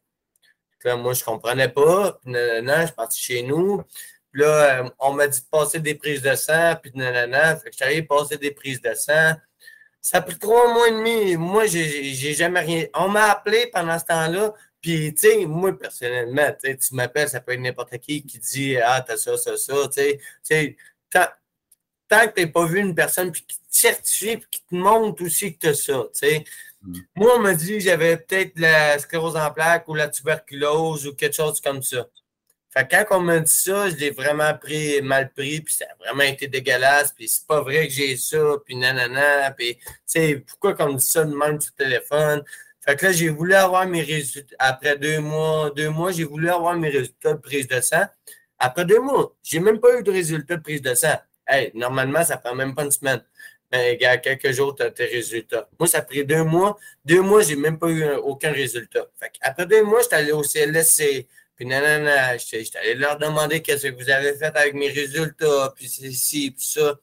[0.84, 2.14] Là, moi, je ne comprenais pas.
[2.24, 3.84] Puis, non, non, je suis parti chez nous.
[4.32, 6.76] Puis là, on m'a dit de passer des prises de sang.
[6.82, 7.58] Puis non, non, non.
[7.58, 9.34] Fait que je suis allé passer des prises de sang.
[10.02, 11.36] Ça a pris trois mois et demi.
[11.36, 12.86] Moi, j'ai jamais rien.
[12.94, 14.54] On m'a appelé pendant ce temps-là.
[14.82, 19.04] Puis, tu sais, moi, personnellement, tu m'appelles, ça peut être n'importe qui qui dit Ah,
[19.06, 19.74] t'as ça, ça, ça.
[19.94, 20.78] Tu sais,
[21.10, 21.26] tant,
[22.10, 25.24] que tu n'as pas vu une personne puis qui te certifie et qui te montre
[25.24, 26.04] aussi que tu as ça.
[26.14, 26.46] Tu sais.
[26.82, 27.00] Mm.
[27.16, 31.16] Moi, on m'a dit que j'avais peut-être la sclérose en plaques ou la tuberculose ou
[31.16, 32.08] quelque chose comme ça
[32.84, 36.24] quand on m'a dit ça, je l'ai vraiment pris, mal pris, puis ça a vraiment
[36.24, 40.74] été dégueulasse, puis c'est pas vrai que j'ai ça, puis nanana, puis tu sais, pourquoi
[40.76, 42.44] qu'on me dit ça de même sur le téléphone?
[42.88, 44.56] Fait que là, j'ai voulu avoir mes résultats.
[44.60, 48.06] Après deux mois, deux mois, j'ai voulu avoir mes résultats de prise de sang.
[48.60, 51.18] Après deux mois, j'ai même pas eu de résultats de prise de sang.
[51.48, 53.22] Hey, normalement, ça prend même pas une semaine.
[53.72, 55.68] Mais il y a quelques jours, tu as tes résultats.
[55.78, 56.78] Moi, ça a pris deux mois.
[57.04, 59.06] Deux mois, j'ai même pas eu aucun résultat.
[59.20, 61.28] Fait après deux mois, j'étais allé au CLSC.
[61.58, 61.82] Puis non,
[62.38, 66.66] j'étais allé leur demander qu'est-ce que vous avez fait avec mes résultats, puis ci, puis
[66.66, 67.00] ça.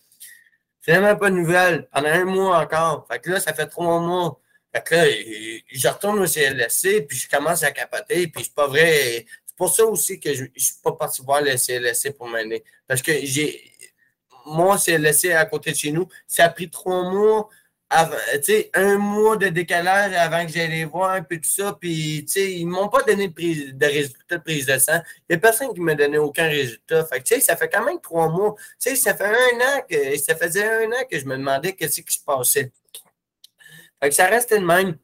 [0.81, 1.89] Finalement, pas de nouvelles.
[1.93, 3.07] Pendant un mois encore.
[3.11, 4.41] Fait que là, ça fait trois mois.
[4.73, 5.05] Fait que là,
[5.73, 9.27] je retourne au CLSC, puis je commence à capoter, puis c'est pas vrai.
[9.45, 12.63] C'est pour ça aussi que je ne suis pas parti voir le CLSC pour m'aider.
[12.87, 13.73] Parce que j'ai.
[14.47, 17.49] Moi, CLSC à côté de chez nous, ça a pris trois mois
[18.75, 22.73] un mois de décalage avant que j'aille les voir, puis tout ça, puis ils ne
[22.73, 25.01] m'ont pas donné de, résultat de prise de sang.
[25.29, 27.07] Il n'y a personne qui m'a donné aucun résultat.
[27.41, 28.55] Ça fait quand même trois mois.
[28.79, 32.15] ça fait un an que ça faisait un an que je me demandais qu'est-ce qui
[32.15, 32.73] se passait.
[34.03, 34.97] Fait que ça restait le même.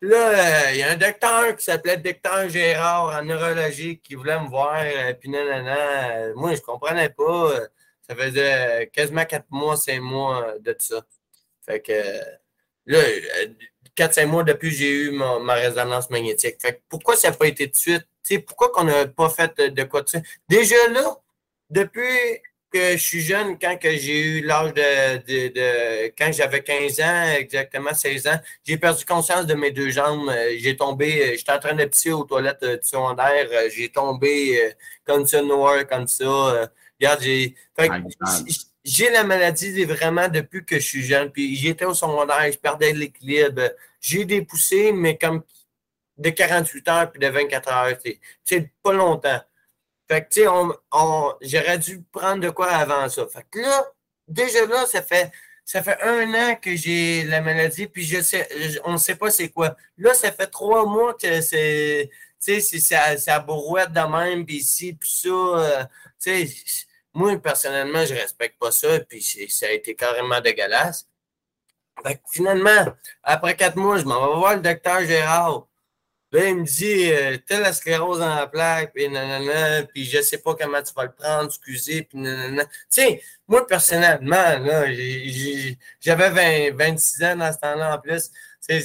[0.00, 4.38] Là, euh, il y a un docteur qui s'appelait docteur Gérard en neurologie qui voulait
[4.40, 6.34] me voir, euh, puis nanana.
[6.34, 7.52] Moi, je comprenais pas.
[8.08, 11.02] Ça faisait quasiment quatre mois, cinq mois de ça.
[11.68, 11.92] Fait que
[12.86, 12.98] là,
[13.96, 16.56] 4-5 mois depuis, j'ai eu ma, résonance magnétique.
[16.60, 18.06] Fait que pourquoi ça n'a pas été de suite?
[18.46, 20.24] pourquoi qu'on n'a pas fait de, quoi de suite?
[20.48, 21.16] Déjà là,
[21.70, 27.94] depuis que je suis jeune, quand j'ai eu l'âge de, quand j'avais 15 ans, exactement
[27.94, 30.30] 16 ans, j'ai perdu conscience de mes deux jambes.
[30.58, 35.40] J'ai tombé, j'étais en train de pisser aux toilettes du secondaire, j'ai tombé comme ça,
[35.42, 36.70] noir, comme ça.
[37.00, 37.54] Regarde, j'ai
[38.88, 41.30] j'ai la maladie vraiment depuis que je suis jeune.
[41.30, 43.70] Puis j'étais au secondaire, je perdais l'équilibre.
[44.00, 45.42] J'ai des poussées, mais comme
[46.16, 47.98] de 48 heures puis de 24 heures.
[48.42, 49.40] C'est pas longtemps.
[50.10, 53.26] Fait que, tu sais, on, j'aurais dû prendre de quoi avant ça.
[53.28, 53.92] Fait que là,
[54.26, 55.30] déjà là, ça fait,
[55.66, 58.48] ça fait un an que j'ai la maladie, puis je sais,
[58.84, 59.76] on ne sait pas c'est quoi.
[59.98, 62.08] Là, ça fait trois mois que c'est,
[62.42, 65.28] tu sais, c'est ça bourrouette de même, puis ici, puis ça.
[65.28, 65.84] Euh,
[66.22, 66.86] tu sais,
[67.18, 71.08] moi, personnellement, je respecte pas ça, puis ça a été carrément dégueulasse.
[72.30, 72.94] finalement,
[73.24, 75.66] après quatre mois, je m'en vais voir le docteur Gérard.
[76.30, 80.38] Là, il me dit, euh, t'as la sclérose en plaque, puis nanana, puis je sais
[80.38, 82.64] pas comment tu vas le prendre, excusez, puis nanana.
[82.66, 84.84] Tu sais, moi, personnellement, là,
[86.00, 88.30] j'avais 26 ans dans ce temps-là en plus.
[88.60, 88.80] C'est,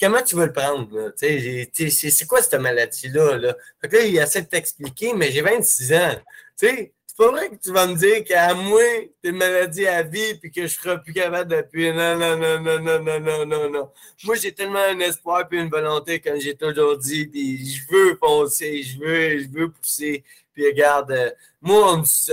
[0.00, 3.56] comment tu veux le prendre, C'est quoi cette maladie-là, là?
[3.80, 6.16] Fait que là, il essaie de t'expliquer, mais j'ai 26 ans.
[6.56, 8.80] Sais, pas vrai que tu vas me dire qu'à moi,
[9.20, 11.92] t'es une maladie à vie puis que je serai plus capable d'appuyer.
[11.92, 13.90] Non, non, non, non, non, non, non, non, non.
[14.24, 18.16] Moi, j'ai tellement un espoir et une volonté, comme j'ai toujours dit, puis je veux
[18.16, 20.24] foncer, je veux, je veux pousser.
[20.52, 21.30] Puis regarde, euh,
[21.60, 22.32] moi, on me dit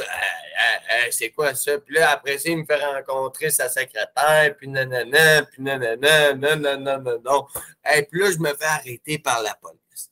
[1.12, 1.78] c'est quoi ça?
[1.80, 6.98] Puis là, après ça, il me fait rencontrer sa secrétaire, puis nanana, puis nanana, nanana,
[7.24, 7.48] non.
[7.96, 10.12] Et puis là, je me fais arrêter par la police.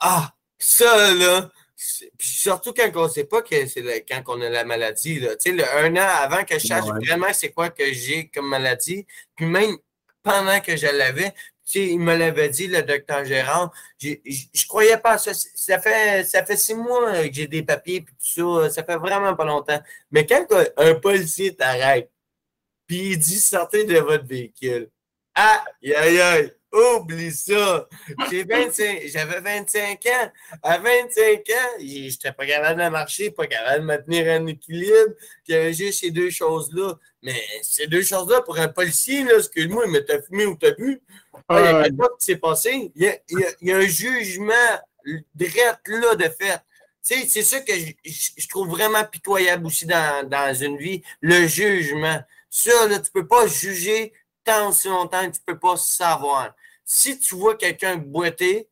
[0.00, 1.50] Ah, ça, là,
[2.18, 5.20] puis surtout quand on ne sait pas que c'est quand on a la maladie.
[5.20, 5.30] Là.
[5.46, 9.46] Le, un an avant que je sache vraiment c'est quoi que j'ai comme maladie, puis
[9.46, 9.76] même
[10.24, 11.32] pendant que je l'avais,
[11.74, 15.32] il me l'avait dit, le docteur Gérard, je ne croyais pas ça.
[15.34, 18.70] Ça fait, ça fait six mois que j'ai des papiers et tout ça.
[18.70, 19.80] Ça fait vraiment pas longtemps.
[20.10, 20.46] Mais quand
[20.76, 22.10] un policier t'arrête,
[22.86, 24.90] puis il dit sortez de votre véhicule.
[25.34, 26.57] Aïe, aïe, aïe.
[26.78, 27.88] Oublie ça!
[28.30, 30.32] J'avais 25 ans.
[30.62, 35.14] À 25 ans, j'étais pas capable de marcher, pas capable de maintenir un équilibre.
[35.16, 36.94] Puis il y avait juste ces deux choses-là.
[37.22, 41.00] Mais ces deux choses-là, pour un policier, excuse-moi, mais t'as fumé ou t'as bu?
[41.48, 42.92] Ah, il y a quelque chose qui s'est passé.
[42.94, 43.20] Il
[43.60, 44.52] y, a, un jugement
[45.34, 46.60] direct là de fait.
[47.00, 47.72] C'est ça que
[48.04, 52.20] je, trouve vraiment pitoyable aussi dans, dans une vie, le jugement.
[52.50, 54.12] Ça, là, tu peux pas juger
[54.44, 56.54] tant aussi longtemps que tu ne peux pas savoir.
[56.90, 58.66] Si tu vois quelqu'un boiter,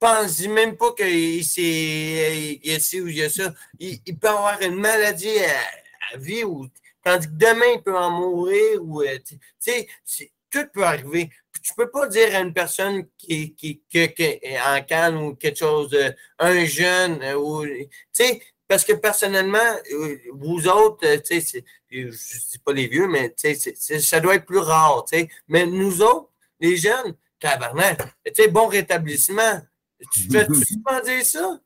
[0.00, 3.52] pense même pas qu'il y a ci ou il y a ça.
[3.78, 6.66] Il, peut avoir une maladie à, vie ou
[7.04, 9.18] tandis que demain, il peut en mourir ou euh,
[10.50, 11.28] tout peut arriver.
[11.62, 15.94] Tu peux pas dire à une personne qui, qui, est en canne ou quelque chose,
[16.38, 17.66] un jeune, euh, ou,
[18.66, 19.58] parce que personnellement,
[19.92, 25.04] euh, vous autres, je ne dis pas les vieux, mais ça doit être plus rare.
[25.46, 26.27] Mais nous autres,
[26.60, 29.60] les jeunes, tabarnak, tu sais, bon rétablissement.
[30.12, 31.60] Tu fais souvent dire ça?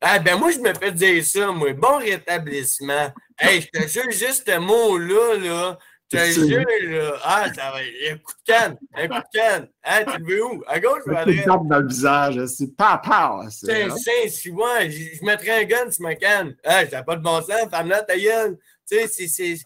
[0.00, 1.72] Ah, ben moi, je me fais dire ça, moi.
[1.72, 3.12] Bon rétablissement.
[3.38, 5.78] Hey, je te jure, juste ce mot-là, là,
[6.12, 7.20] je te là.
[7.22, 7.78] Ah, ça va.
[7.78, 8.78] Un coup de canne.
[8.94, 9.68] Un coup de canne.
[9.82, 10.62] Hein, tu le veux où?
[10.66, 11.44] À gauche ou à droite?
[11.44, 12.46] tape dans le visage.
[12.46, 13.46] C'est pas pas.
[13.50, 16.54] C'est c'est, si moi, je mettrais un gun sur ma canne.
[16.64, 17.68] Ah, ça pas de bon sens.
[17.70, 18.58] Femme-là, ta gueule.
[18.88, 19.58] Tu sais, c'est.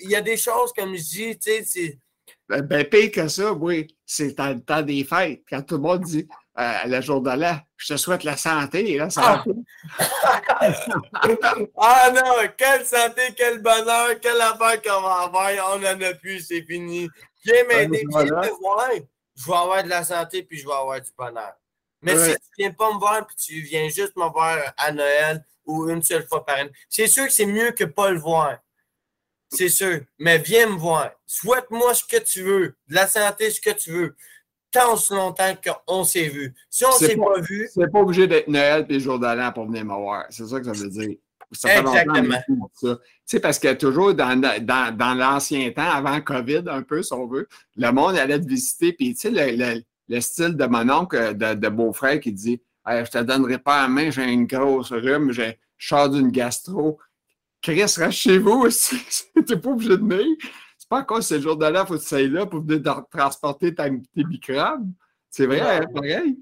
[0.00, 1.98] Il y a des choses, comme je dis, tu sais, c'est.
[2.48, 3.88] Ben, ben, pire que ça, oui.
[4.04, 5.42] C'est le temps des fêtes.
[5.48, 6.28] Quand tout le monde dit
[6.58, 7.58] euh, le jour de l'an.
[7.76, 8.96] Je te souhaite la santé.
[8.96, 9.98] Là, ça ah.
[11.76, 15.50] ah non, quelle santé, quel bonheur, quelle affaire qu'on va avoir.
[15.74, 17.10] On n'en a plus, c'est fini.
[17.44, 18.88] Viens m'aider, viens me voir.
[19.36, 21.52] Je vais avoir de la santé puis je vais avoir du bonheur.
[22.00, 24.92] Mais si tu ne viens pas me voir puis tu viens juste me voir à
[24.92, 28.18] Noël ou une seule fois par année, c'est sûr que c'est mieux que pas le
[28.18, 28.56] voir.
[29.48, 30.00] C'est sûr.
[30.18, 31.10] Mais viens me voir.
[31.26, 32.74] Souhaite-moi ce que tu veux.
[32.88, 34.16] De la santé, ce que tu veux
[34.76, 35.54] tant aussi longtemps
[35.86, 36.54] qu'on s'est vu.
[36.70, 37.68] Si on ne s'est pas, vu.
[37.72, 40.26] C'est pas obligé d'être Noël et jour de l'an pour venir me voir.
[40.30, 41.16] C'est ça que ça veut dire.
[41.52, 42.38] Exactement.
[42.80, 42.88] Tu
[43.24, 47.26] sais, parce que toujours dans, dans, dans l'ancien temps, avant COVID, un peu, si on
[47.26, 48.92] veut, le monde allait te visiter.
[48.92, 53.10] Puis, tu sais, le, le, style de mon oncle, de, de beau-frère, qui dit Je
[53.10, 56.98] te donnerai pas la main, j'ai une grosse rhume, j'ai sors d'une gastro.
[57.62, 58.96] Chris, reste chez vous aussi.
[59.46, 60.36] T'es pas obligé de venir
[60.86, 63.02] c'est pas encore ce jour de là, il faut que tu sois là pour venir
[63.10, 64.88] transporter tes microbes.
[65.28, 66.38] C'est vrai, hein, pareil?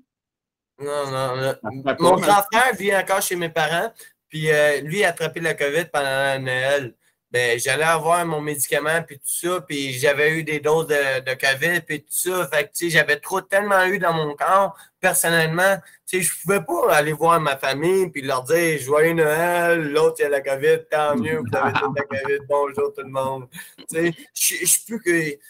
[0.78, 1.54] Non, non.
[1.98, 3.90] Mon grand frère vit encore chez mes parents,
[4.28, 6.94] puis euh, lui a attrapé la COVID pendant Noël
[7.34, 11.34] ben, j'allais avoir mon médicament, puis tout ça, puis j'avais eu des doses de, de
[11.34, 12.46] COVID, puis tout ça.
[12.46, 15.76] Fait j'avais trop tellement eu dans mon corps, personnellement,
[16.06, 20.18] tu sais, je pouvais pas aller voir ma famille, puis leur dire «Joyeux Noël, l'autre,
[20.20, 23.84] il a la COVID, tant mieux, vous avez la COVID, bonjour tout le monde.» Tu
[23.88, 25.30] sais, je suis plus que...
[25.32, 25.40] Tu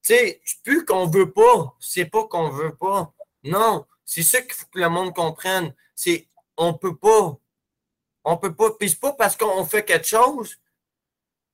[0.00, 1.76] sais, je plus qu'on veut pas.
[1.78, 3.12] C'est pas qu'on veut pas.
[3.44, 5.74] Non, c'est ça qu'il faut que le monde comprenne.
[5.94, 6.26] C'est
[6.56, 7.36] on peut pas.
[8.24, 8.70] On peut pas.
[8.70, 10.58] Puis c'est pas parce qu'on fait quelque chose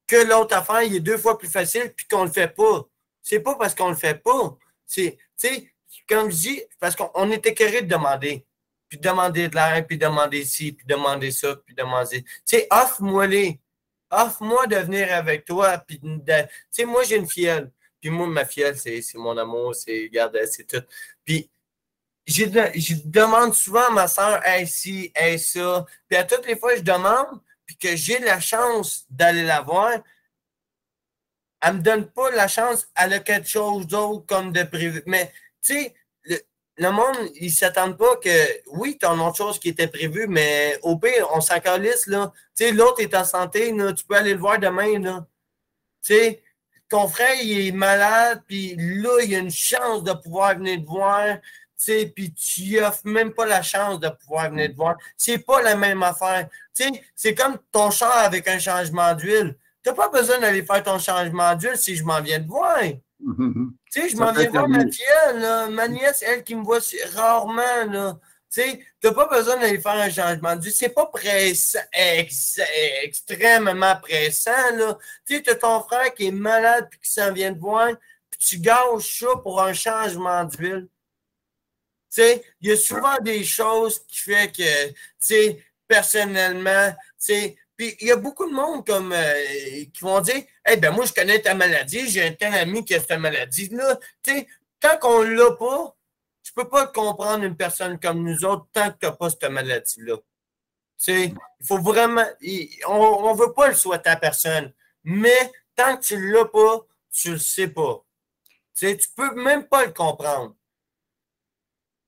[0.07, 2.87] que l'autre affaire, il est deux fois plus facile puis qu'on le fait pas.
[3.23, 4.57] C'est pas parce qu'on le fait pas.
[4.87, 5.75] C'est, tu sais,
[6.09, 8.47] comme je dis, parce qu'on est écœuré de demander.
[8.89, 12.23] Puis demander de l'air, puis demander ci, puis demander ça, puis demander.
[12.23, 13.61] Tu sais, offre-moi les.
[14.11, 15.79] Offre-moi de venir avec toi.
[15.79, 16.21] Puis, tu
[16.71, 17.73] sais, moi, j'ai une fielle.
[18.01, 20.85] Puis moi, ma fielle, c'est mon amour, c'est, regarde, c'est tout.
[21.25, 21.51] Puis,
[22.27, 22.45] je,
[23.05, 25.85] demande souvent à ma soeur, hey, ci, hey, ça.
[26.09, 29.93] Puis à toutes les fois, je demande, puis que j'ai la chance d'aller la voir,
[31.61, 35.03] elle me donne pas la chance, elle a quelque chose d'autre comme de privé.
[35.07, 35.95] Mais sais,
[36.77, 40.79] le, monde, ils s'attendent pas que, oui, tu as autre chose qui était prévue, mais
[40.83, 42.33] au pire, on s'en là.
[42.57, 45.27] Tu sais, l'autre est en santé, là, tu peux aller le voir demain, là.
[46.03, 46.43] Tu sais,
[46.89, 50.87] ton frère, il est malade, puis là, il a une chance de pouvoir venir te
[50.87, 51.39] voir
[52.15, 54.97] puis tu offres même pas la chance de pouvoir venir te voir.
[55.17, 56.49] C'est pas la même affaire.
[57.15, 59.57] C'est comme ton char avec un changement d'huile.
[59.83, 62.81] Tu n'as pas besoin d'aller faire ton changement d'huile si je m'en viens de voir.
[62.81, 63.01] Tu
[63.91, 66.81] sais, je m'en viens de voir ma fille, ma nièce, elle qui me voit
[67.15, 67.85] rarement.
[67.91, 68.19] Là.
[68.51, 68.61] Tu
[69.03, 70.73] n'as pas besoin d'aller faire un changement d'huile.
[70.73, 71.79] C'est pas pressant,
[73.03, 74.77] extrêmement pressant.
[74.77, 74.99] Là.
[75.27, 77.89] Tu as ton frère qui est malade et qui s'en vient de voir,
[78.31, 80.89] puis tu gâches ça pour un changement d'huile
[82.19, 86.95] il y a souvent des choses qui fait que, tu sais, personnellement,
[87.77, 91.07] puis il y a beaucoup de monde comme euh, qui vont dire Eh ben moi,
[91.07, 93.99] je connais ta maladie, j'ai un tel ami qui a cette maladie-là.
[94.81, 95.97] Tant qu'on ne l'a pas,
[96.43, 99.31] tu ne peux pas comprendre une personne comme nous autres tant que tu n'as pas
[99.31, 100.17] cette maladie-là.
[101.09, 101.35] Il
[101.67, 102.25] faut vraiment.
[102.87, 104.73] on ne veut pas le souhaiter à personne.
[105.03, 108.05] Mais tant que tu ne l'as pas, tu ne le sais pas.
[108.75, 110.55] Tu tu peux même pas le comprendre.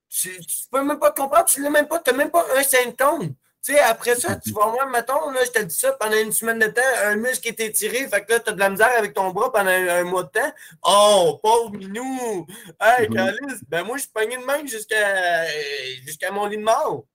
[0.09, 2.63] Tu, ne peux même pas comprendre, tu l'as même pas, tu n'as même pas un
[2.63, 3.35] symptôme.
[3.67, 6.31] Tu sais, après ça, tu vas voir, mettons, là, je te dis ça, pendant une
[6.31, 8.93] semaine de temps, un muscle est étiré, fait que là, tu as de la misère
[8.97, 10.53] avec ton bras pendant un, mois de temps.
[10.85, 12.47] Oh, pauvre minou!
[12.81, 17.07] Hey, Calice, ben moi, je suis pogné de même jusqu'à mon lit de mort.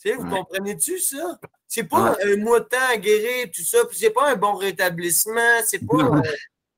[0.00, 1.40] Tu sais, vous comprenez-tu ça?
[1.66, 4.54] C'est pas un mois de temps à guérir, tout ça, puis c'est pas un bon
[4.54, 6.22] rétablissement, c'est pas.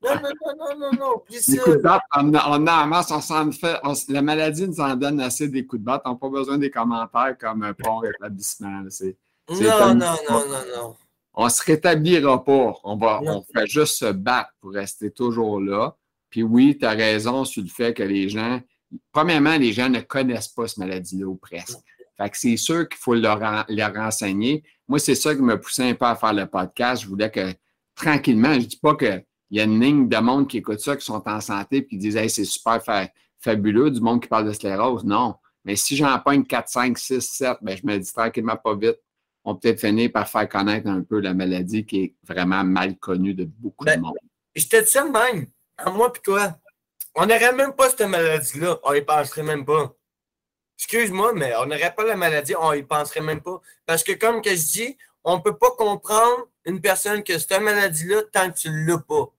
[0.05, 3.21] Non, non, non, non, non, Les coups de batte, on, on, a en masse, on
[3.21, 3.77] s'en fait.
[4.09, 6.01] la maladie nous en donne assez des coups de batte.
[6.05, 8.81] On n'a pas besoin des commentaires comme un bon rétablissement.
[8.81, 10.95] non, non, non, non, non.
[11.37, 12.73] On ne se rétablira pas.
[12.83, 15.95] On, va, on fait juste se battre pour rester toujours là.
[16.29, 18.61] Puis oui, tu as raison sur le fait que les gens,
[19.11, 21.77] premièrement, les gens ne connaissent pas cette maladie-là ou presque.
[22.17, 24.63] Fait que c'est sûr qu'il faut leur, leur renseigner.
[24.87, 27.03] Moi, c'est ça qui me poussait un peu à faire le podcast.
[27.03, 27.53] Je voulais que
[27.95, 29.21] tranquillement, je ne dis pas que
[29.55, 31.95] il y a une ligne de monde qui écoute ça, qui sont en santé, puis
[31.95, 32.81] qui disent Hey, c'est super
[33.39, 35.05] fabuleux, du monde qui parle de sclérose.
[35.05, 35.35] Non.
[35.63, 38.99] Mais si j'en pogne 4, 5, 6, 7, ben, je me dis tranquillement pas vite.
[39.45, 42.97] On peut être finir par faire connaître un peu la maladie qui est vraiment mal
[42.97, 44.17] connue de beaucoup de ben, monde.
[44.53, 45.47] Je te dis ça même,
[45.77, 46.59] à moi et toi.
[47.15, 48.77] On n'aurait même pas cette maladie-là.
[48.83, 49.95] On y penserait même pas.
[50.77, 53.61] Excuse-moi, mais on n'aurait pas la maladie, on y penserait même pas.
[53.85, 57.39] Parce que, comme que je dis, on ne peut pas comprendre une personne qui a
[57.39, 59.31] cette maladie-là tant que tu ne l'as pas.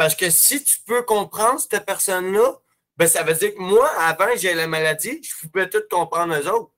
[0.00, 2.54] Parce que si tu peux comprendre cette personne-là,
[2.96, 6.48] ben ça veut dire que moi, avant j'ai la maladie, je pouvais tout comprendre eux
[6.48, 6.70] autres.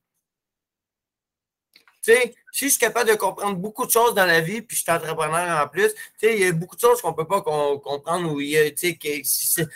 [2.03, 4.77] Tu sais, si je suis capable de comprendre beaucoup de choses dans la vie, puis
[4.77, 7.15] je suis entrepreneur en plus, tu sais, il y a beaucoup de choses qu'on ne
[7.15, 8.43] peut pas comprendre.
[8.43, 9.69] Y a,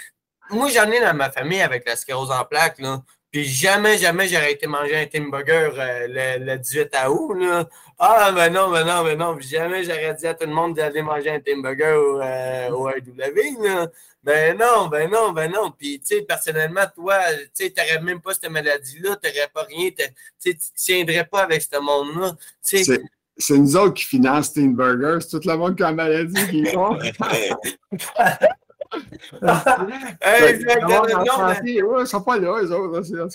[0.50, 2.80] moi, j'en ai dans ma famille avec la sclérose en plaques.
[2.80, 3.00] Là.
[3.36, 7.34] Puis jamais, jamais j'aurais été manger un Tim Burger euh, le, 18 août.
[7.38, 7.68] Là.
[7.98, 9.38] Ah, ben non, ben non, ben non.
[9.40, 12.84] jamais j'aurais dit à tout le monde d'aller manger un Tim Burger au, euh, au
[12.84, 13.90] RW.
[14.24, 15.70] Ben non, ben non, ben non.
[15.70, 17.18] Puis, tu sais, personnellement, toi,
[17.54, 21.42] tu sais, n'aurais même pas cette maladie-là, tu n'aurais pas rien, tu ne tiendrais pas
[21.42, 22.32] avec ce monde-là.
[22.62, 23.02] C'est
[23.50, 26.62] nous autres qui financent Tim Burger, c'est tout le monde qui a la maladie qui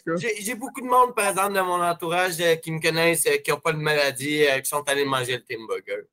[0.06, 0.16] font.
[0.40, 3.52] J'ai beaucoup de monde, par exemple, dans mon entourage euh, qui me connaissent, euh, qui
[3.52, 6.04] n'ont pas de maladie, euh, qui sont allés manger le Tim Burger.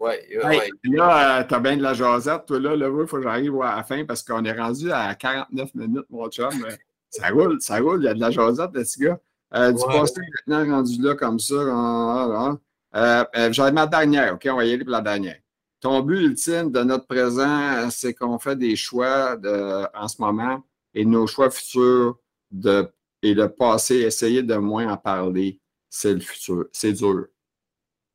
[0.00, 0.70] Ouais, ouais.
[0.84, 2.46] là, tu as bien de la jasette.
[2.46, 5.74] Toi, là, il faut que j'arrive à la fin parce qu'on est rendu à 49
[5.74, 6.50] minutes, mon chum.
[7.08, 8.02] Ça roule, ça roule.
[8.02, 9.18] Il y a de la jasette, ce gars.
[9.72, 12.58] du passé maintenant rendu là comme ça.
[13.52, 14.48] J'aurais ma dernière, OK?
[14.50, 15.41] On va y aller pour la dernière
[15.82, 19.36] ton but ultime de notre présent, c'est qu'on fait des choix
[19.94, 20.62] en ce moment
[20.94, 22.18] et nos choix futurs
[23.22, 25.58] et le passé, essayer de moins en parler,
[25.90, 26.66] c'est le futur.
[26.72, 27.26] C'est dur.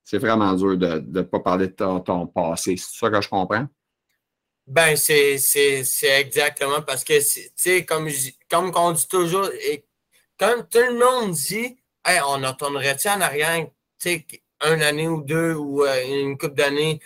[0.03, 2.77] C'est vraiment dur de ne pas parler de ton, passé.
[2.77, 3.67] C'est ça que je comprends?
[4.65, 5.37] Ben, c'est
[6.03, 8.09] exactement parce que, tu sais, comme,
[8.49, 9.85] comme on dit toujours, et
[10.39, 13.67] quand tout le monde dit, on retournerait-tu en arrière?
[14.61, 16.99] Une année ou deux ou euh, une couple d'années,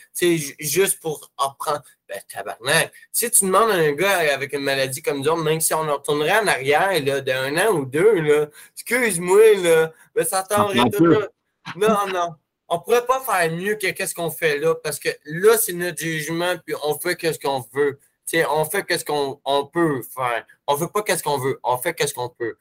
[0.59, 1.83] juste pour apprendre.
[2.07, 2.91] Ben, tabarnak.
[3.13, 6.39] Si tu demandes à un gars avec une maladie comme nous même si on retournerait
[6.39, 11.27] en arrière d'un an ou deux, là, excuse-moi, là, ben, ça t'aurait tout là.
[11.77, 12.35] Non, non.
[12.67, 15.99] On pourrait pas faire mieux que qu'est-ce qu'on fait là, parce que là, c'est notre
[15.99, 17.99] jugement, puis on fait qu'est-ce qu'on veut.
[18.49, 19.39] on fait qu'est-ce qu'on
[19.71, 20.45] peut faire.
[20.67, 22.57] On veut pas qu'est-ce qu'on veut, on fait qu'est-ce qu'on peut.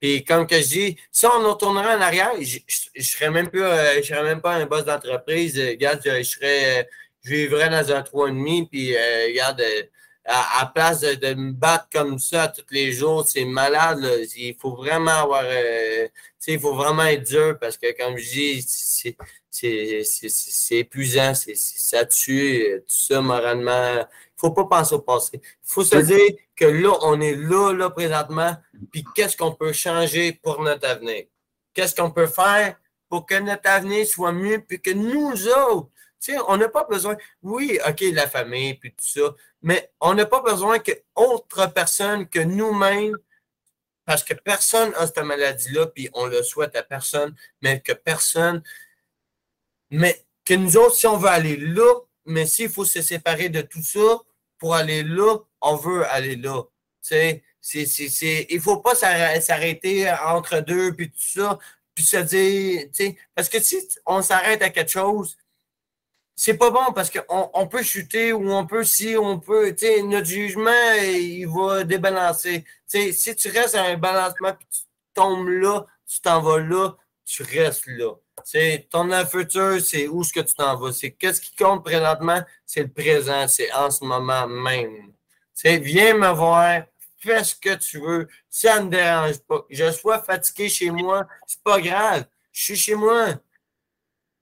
[0.00, 2.58] Puis comme que je dis, si on retournerait en arrière, je
[2.96, 5.58] ne serais même pas, euh, je serais même pas un boss d'entreprise.
[5.58, 6.88] Euh, regarde, je, serais,
[7.22, 9.62] je vivrais dans un 3,5, puis euh, regarde,
[10.26, 14.04] à, place de, me battre comme ça tous les jours, c'est malade.
[14.36, 15.44] Il faut vraiment avoir.
[15.44, 16.08] Euh,
[16.48, 19.16] il faut vraiment être dur parce que, comme je dis,
[19.50, 23.94] c'est épuisant, ça tue, tout ça moralement.
[23.94, 24.04] Il ne
[24.36, 25.30] faut pas penser au passé.
[25.34, 28.56] Il faut se dire que là, on est là, là, présentement,
[28.90, 31.26] puis qu'est-ce qu'on peut changer pour notre avenir?
[31.74, 32.76] Qu'est-ce qu'on peut faire
[33.08, 35.90] pour que notre avenir soit mieux, puis que nous autres,
[36.48, 40.40] on n'a pas besoin, oui, OK, la famille, puis tout ça, mais on n'a pas
[40.40, 43.16] besoin que autre personne que nous-mêmes,
[44.04, 48.62] parce que personne n'a cette maladie-là, puis on le souhaite à personne, mais que personne,
[49.90, 53.60] mais que nous autres, si on veut aller là, mais s'il faut se séparer de
[53.60, 54.20] tout ça
[54.58, 56.62] pour aller là, on veut aller là.
[57.02, 61.58] Tu sais, il faut pas s'arrêter entre deux, puis tout ça,
[61.94, 65.36] puis se dire, parce que si on s'arrête à quelque chose,
[66.38, 69.86] c'est pas bon parce qu'on on peut chuter ou on peut, si on peut, tu
[69.86, 72.62] sais, notre jugement, il va débalancer.
[72.88, 74.80] Tu sais, si tu restes à un balancement puis tu
[75.14, 76.94] tombes là, tu t'en vas là,
[77.26, 78.14] tu restes là.
[78.44, 80.92] Sais, ton futur, c'est où est-ce que tu t'en vas?
[80.92, 85.12] C'est qu'est-ce qui compte présentement, c'est le présent, c'est en ce moment même.
[85.52, 86.84] Sais, viens me voir,
[87.18, 89.66] fais ce que tu veux, ça ne me dérange pas.
[89.68, 92.26] Je sois fatigué chez moi, c'est pas grave.
[92.52, 93.32] Je suis chez moi.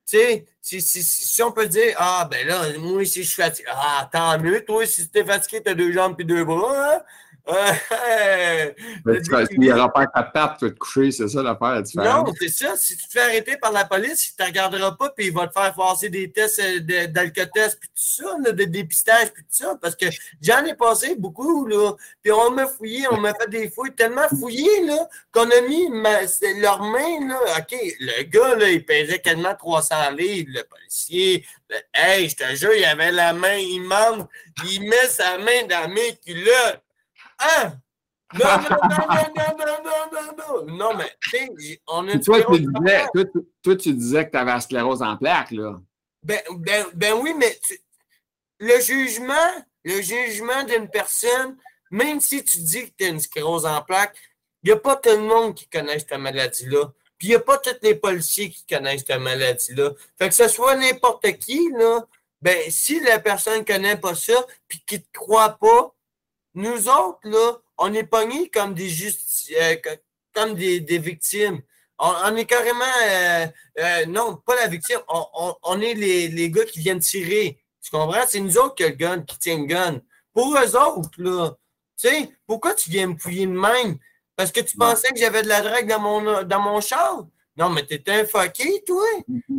[0.06, 3.42] Tu sais, si, si, si, on peut dire, ah, ben là, moi, si je suis
[3.42, 6.44] fatigué, ah, tant mieux, toi, si tu es fatigué, tu as deux jambes et deux
[6.44, 7.02] bras, hein?
[7.46, 11.82] Mais tu, il n'y aura pas ta patte, tu vas te coucher, c'est ça l'affaire.
[11.96, 12.74] Non, c'est ça.
[12.76, 15.32] Si tu te fais arrêter par la police, il ne te regardera pas, puis il
[15.32, 19.50] va te faire passer des tests euh, d'alcotest, puis tout ça, de dépistage, puis tout
[19.50, 20.06] ça, parce que
[20.40, 21.92] j'en ai passé beaucoup, là.
[22.22, 25.86] Puis on m'a fouillé, on m'a fait des fouilles tellement fouillées, là, qu'on a mis
[26.60, 27.38] leurs mains, là.
[27.58, 31.44] OK, le gars, là, il pesait quasiment 300 livres, le policier.
[31.92, 34.24] hey, je te jure, il avait la main immense,
[34.64, 36.83] il met sa main dans mes culottes.
[37.38, 37.74] Hein?
[38.34, 42.18] Non, non, non, non, non, non, non, non, mais tu sais, on est.
[42.18, 42.66] Toi, tu
[43.62, 45.78] toi, tu disais que tu avais la sclérose en plaques, là.
[46.20, 47.56] Ben, ben, ben oui, mais
[48.58, 51.56] le jugement, le jugement d'une personne,
[51.92, 54.16] même si tu dis que tu as une sclérose en plaques,
[54.64, 56.86] il n'y a pas tout le monde qui connaît cette maladie-là.
[57.18, 59.90] Puis il n'y a pas tous les policiers qui connaissent cette maladie-là.
[60.18, 62.04] Fait que ce soit n'importe qui, là,
[62.40, 64.34] ben, si la personne ne connaît pas ça,
[64.66, 65.93] puis qui ne te croit pas,
[66.54, 68.90] nous autres, là, on est pognés comme des
[69.60, 69.76] euh,
[70.32, 71.60] comme des, victimes.
[71.98, 73.46] On, est carrément euh,
[73.78, 77.58] euh, non, pas la victime, on, est les, les, gars qui viennent tirer.
[77.82, 78.24] Tu comprends?
[78.26, 80.00] C'est nous autres qui a le gun, qui tient le gun.
[80.32, 81.50] Pour eux autres, là,
[81.96, 83.98] tu sais, pourquoi tu viens me fouiller de même?
[84.36, 87.24] Parce que tu pensais que j'avais de la drague dans mon, dans mon char?
[87.56, 89.04] Non, mais t'es un fucké, toi.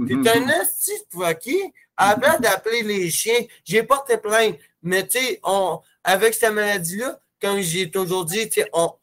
[0.07, 1.73] T'es un asti fucké.
[1.95, 4.57] Avant d'appeler les chiens, j'ai porté plainte.
[4.83, 8.95] Mais tu sais, on, avec cette maladie-là, comme j'ai toujours dit, on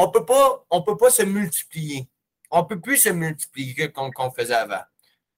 [0.00, 2.08] on peut pas, peut pas se multiplier.
[2.52, 4.82] On peut plus se multiplier comme on faisait avant.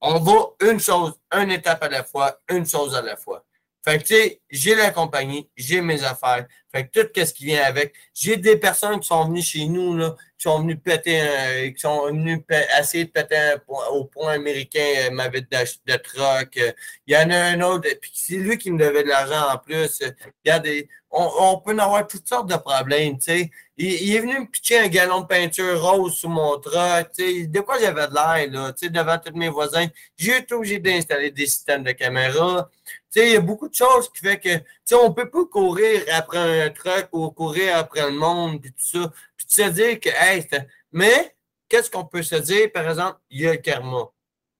[0.01, 3.43] On va une chose, une étape à la fois, une chose à la fois.
[3.83, 6.45] Fait que, tu sais, j'ai la compagnie, j'ai mes affaires.
[6.73, 7.93] Fait que tout ce qui vient avec.
[8.13, 12.05] J'ai des personnes qui sont venues chez nous, là, qui sont venues péter, qui sont
[12.05, 12.45] venues
[12.79, 16.59] essayer de péter au point américain euh, ma vie de, de troc.
[17.07, 19.57] Il y en a un autre, puis c'est lui qui me devait de l'argent en
[19.57, 20.01] plus.
[20.47, 23.51] A des, on, peut en avoir toutes sortes de problèmes, tu sais.
[23.77, 27.47] Il, est venu me pitcher un galon de peinture rose sous mon truck, tu sais.
[27.47, 29.87] De quoi j'avais de l'air, là, tu sais, devant tous mes voisins.
[30.17, 32.69] J'ai été obligé d'installer des systèmes de caméra.
[33.11, 35.43] Sais, il y a beaucoup de choses qui fait que, tu sais, on peut pas
[35.43, 39.11] courir après un truck ou courir après le monde, puis tout ça.
[39.35, 40.47] Puis tu sais dire que, hey,
[40.93, 41.35] mais
[41.67, 44.09] qu'est-ce qu'on peut se dire, par exemple, il y a le karma.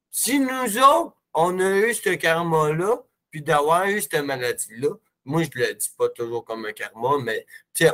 [0.10, 2.98] Si nous autres, on a eu ce karma-là,
[3.30, 4.90] puis d'avoir eu cette maladie-là,
[5.24, 7.46] moi, je ne le dis pas toujours comme un karma, mais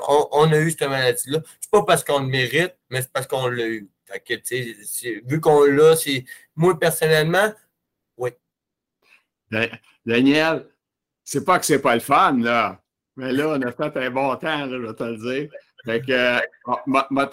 [0.08, 1.40] on, on a eu cette maladie-là.
[1.60, 3.88] C'est pas parce qu'on le mérite, mais c'est parce qu'on l'a eu.
[5.26, 7.54] Vu qu'on l'a, c'est moi personnellement,
[8.18, 8.32] oui.
[10.08, 10.66] Daniel,
[11.26, 12.82] c'est pas que c'est pas le fun, là.
[13.18, 15.52] Mais là, on a fait un bon temps, là, je vais te le dire.
[15.84, 16.40] Fait que, euh,
[16.86, 17.30] m'a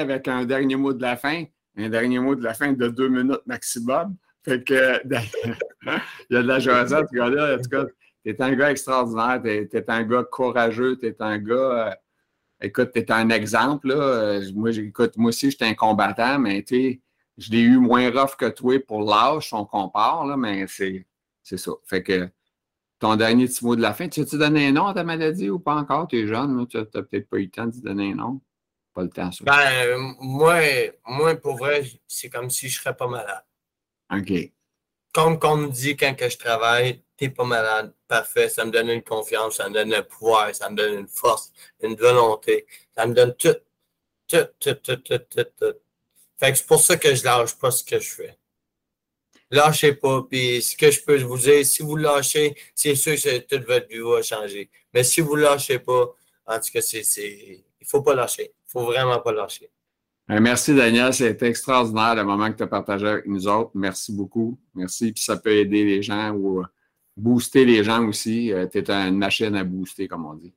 [0.00, 1.44] avec un dernier mot de la fin.
[1.76, 4.16] Un dernier mot de la fin de deux minutes maximum.
[4.44, 7.54] Fait que, il y a de la joie, ce gars-là.
[7.54, 7.86] En tout cas,
[8.24, 11.54] tu es un gars extraordinaire, tu es, un gars courageux, tu es un gars.
[11.54, 11.94] Euh,
[12.60, 13.88] écoute, tu es un exemple.
[13.88, 14.40] Là.
[14.54, 17.00] Moi, écoute, moi aussi, j'étais un combattant, mais tu
[17.38, 21.06] je l'ai eu moins rough que toi pour l'âge, on compare, là, mais c'est
[21.56, 21.72] ça.
[21.84, 22.28] Fait que
[22.98, 25.50] ton dernier petit mot de la fin, tu as-tu donné un nom à ta maladie
[25.50, 26.08] ou pas encore?
[26.08, 28.40] Tu es jeune, tu n'as peut-être pas eu le temps de donner un nom.
[28.92, 29.44] Pas le temps, ça.
[29.44, 30.60] Ben, moi,
[31.06, 33.44] moi, pour vrai, c'est comme si je ne serais pas malade.
[34.12, 34.52] OK.
[35.12, 38.88] Comme on me dit quand que je travaille, t'es pas malade, parfait, ça me donne
[38.88, 43.06] une confiance, ça me donne un pouvoir, ça me donne une force, une volonté, ça
[43.06, 43.56] me donne tout,
[44.28, 45.74] tout, tout, tout, tout, tout, tout.
[46.38, 48.37] Fait que c'est pour ça que je lâche pas ce que je fais.
[49.50, 53.38] Lâchez pas, puis ce que je peux vous dire, si vous lâchez, c'est sûr que
[53.38, 54.70] toute votre vie va changer.
[54.92, 56.14] Mais si vous lâchez pas,
[56.46, 57.02] en tout cas, c'est,
[57.80, 58.52] il faut pas lâcher.
[58.66, 59.70] Il faut vraiment pas lâcher.
[60.30, 61.14] Euh, merci, Daniel.
[61.14, 63.70] C'était extraordinaire le moment que tu as partagé avec nous autres.
[63.74, 64.58] Merci beaucoup.
[64.74, 65.12] Merci.
[65.12, 66.66] Puis ça peut aider les gens ou euh,
[67.16, 68.52] booster les gens aussi.
[68.52, 70.54] Euh, tu es une machine à booster, comme on dit.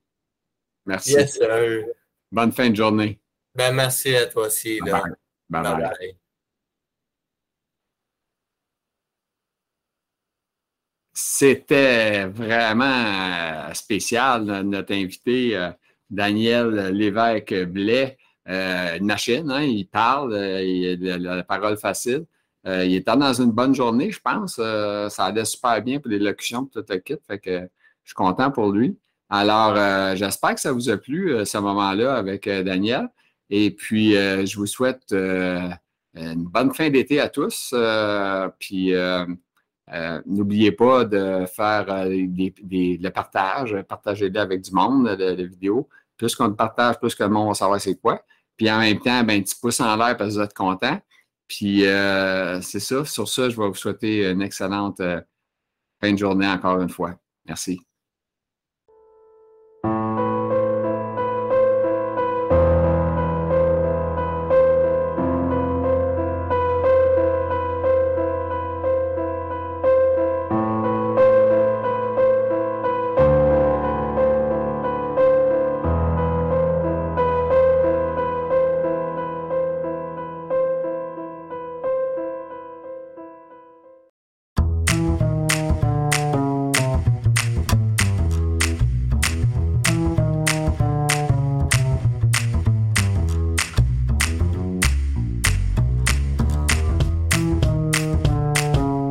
[0.85, 1.13] Merci.
[1.13, 1.85] Yes, sir.
[2.31, 3.19] Bonne fin de journée.
[3.55, 4.79] Ben, merci à toi aussi.
[4.79, 5.03] Là.
[5.49, 5.77] Bye bye.
[5.77, 6.20] bye.
[11.23, 15.69] C'était vraiment spécial, notre invité,
[16.09, 18.17] Daniel Lévesque-Blais.
[18.49, 22.25] Euh, machine, hein, il parle, euh, il a la, parole facile.
[22.65, 24.55] Euh, il était dans une bonne journée, je pense.
[24.55, 27.19] ça allait super bien pour l'élocution, l'équipe.
[27.27, 27.59] Fait que
[28.03, 28.97] je suis content pour lui.
[29.29, 29.75] Alors,
[30.15, 33.09] j'espère que ça vous a plu, ce moment-là, avec Daniel.
[33.49, 37.73] Et puis, je vous souhaite une bonne fin d'été à tous.
[38.59, 38.93] puis,
[40.25, 45.89] n'oubliez pas de faire des, le partage, partager-le avec du monde, la vidéo.
[46.17, 48.23] Plus qu'on partage, plus que le monde va savoir c'est quoi.
[48.55, 50.99] Puis en même temps, ben, un petit pouce en l'air parce que vous êtes content.
[51.47, 53.03] Puis euh, c'est ça.
[53.05, 55.19] Sur ça, je vais vous souhaiter une excellente euh,
[56.01, 57.15] fin de journée encore une fois.
[57.45, 57.81] Merci.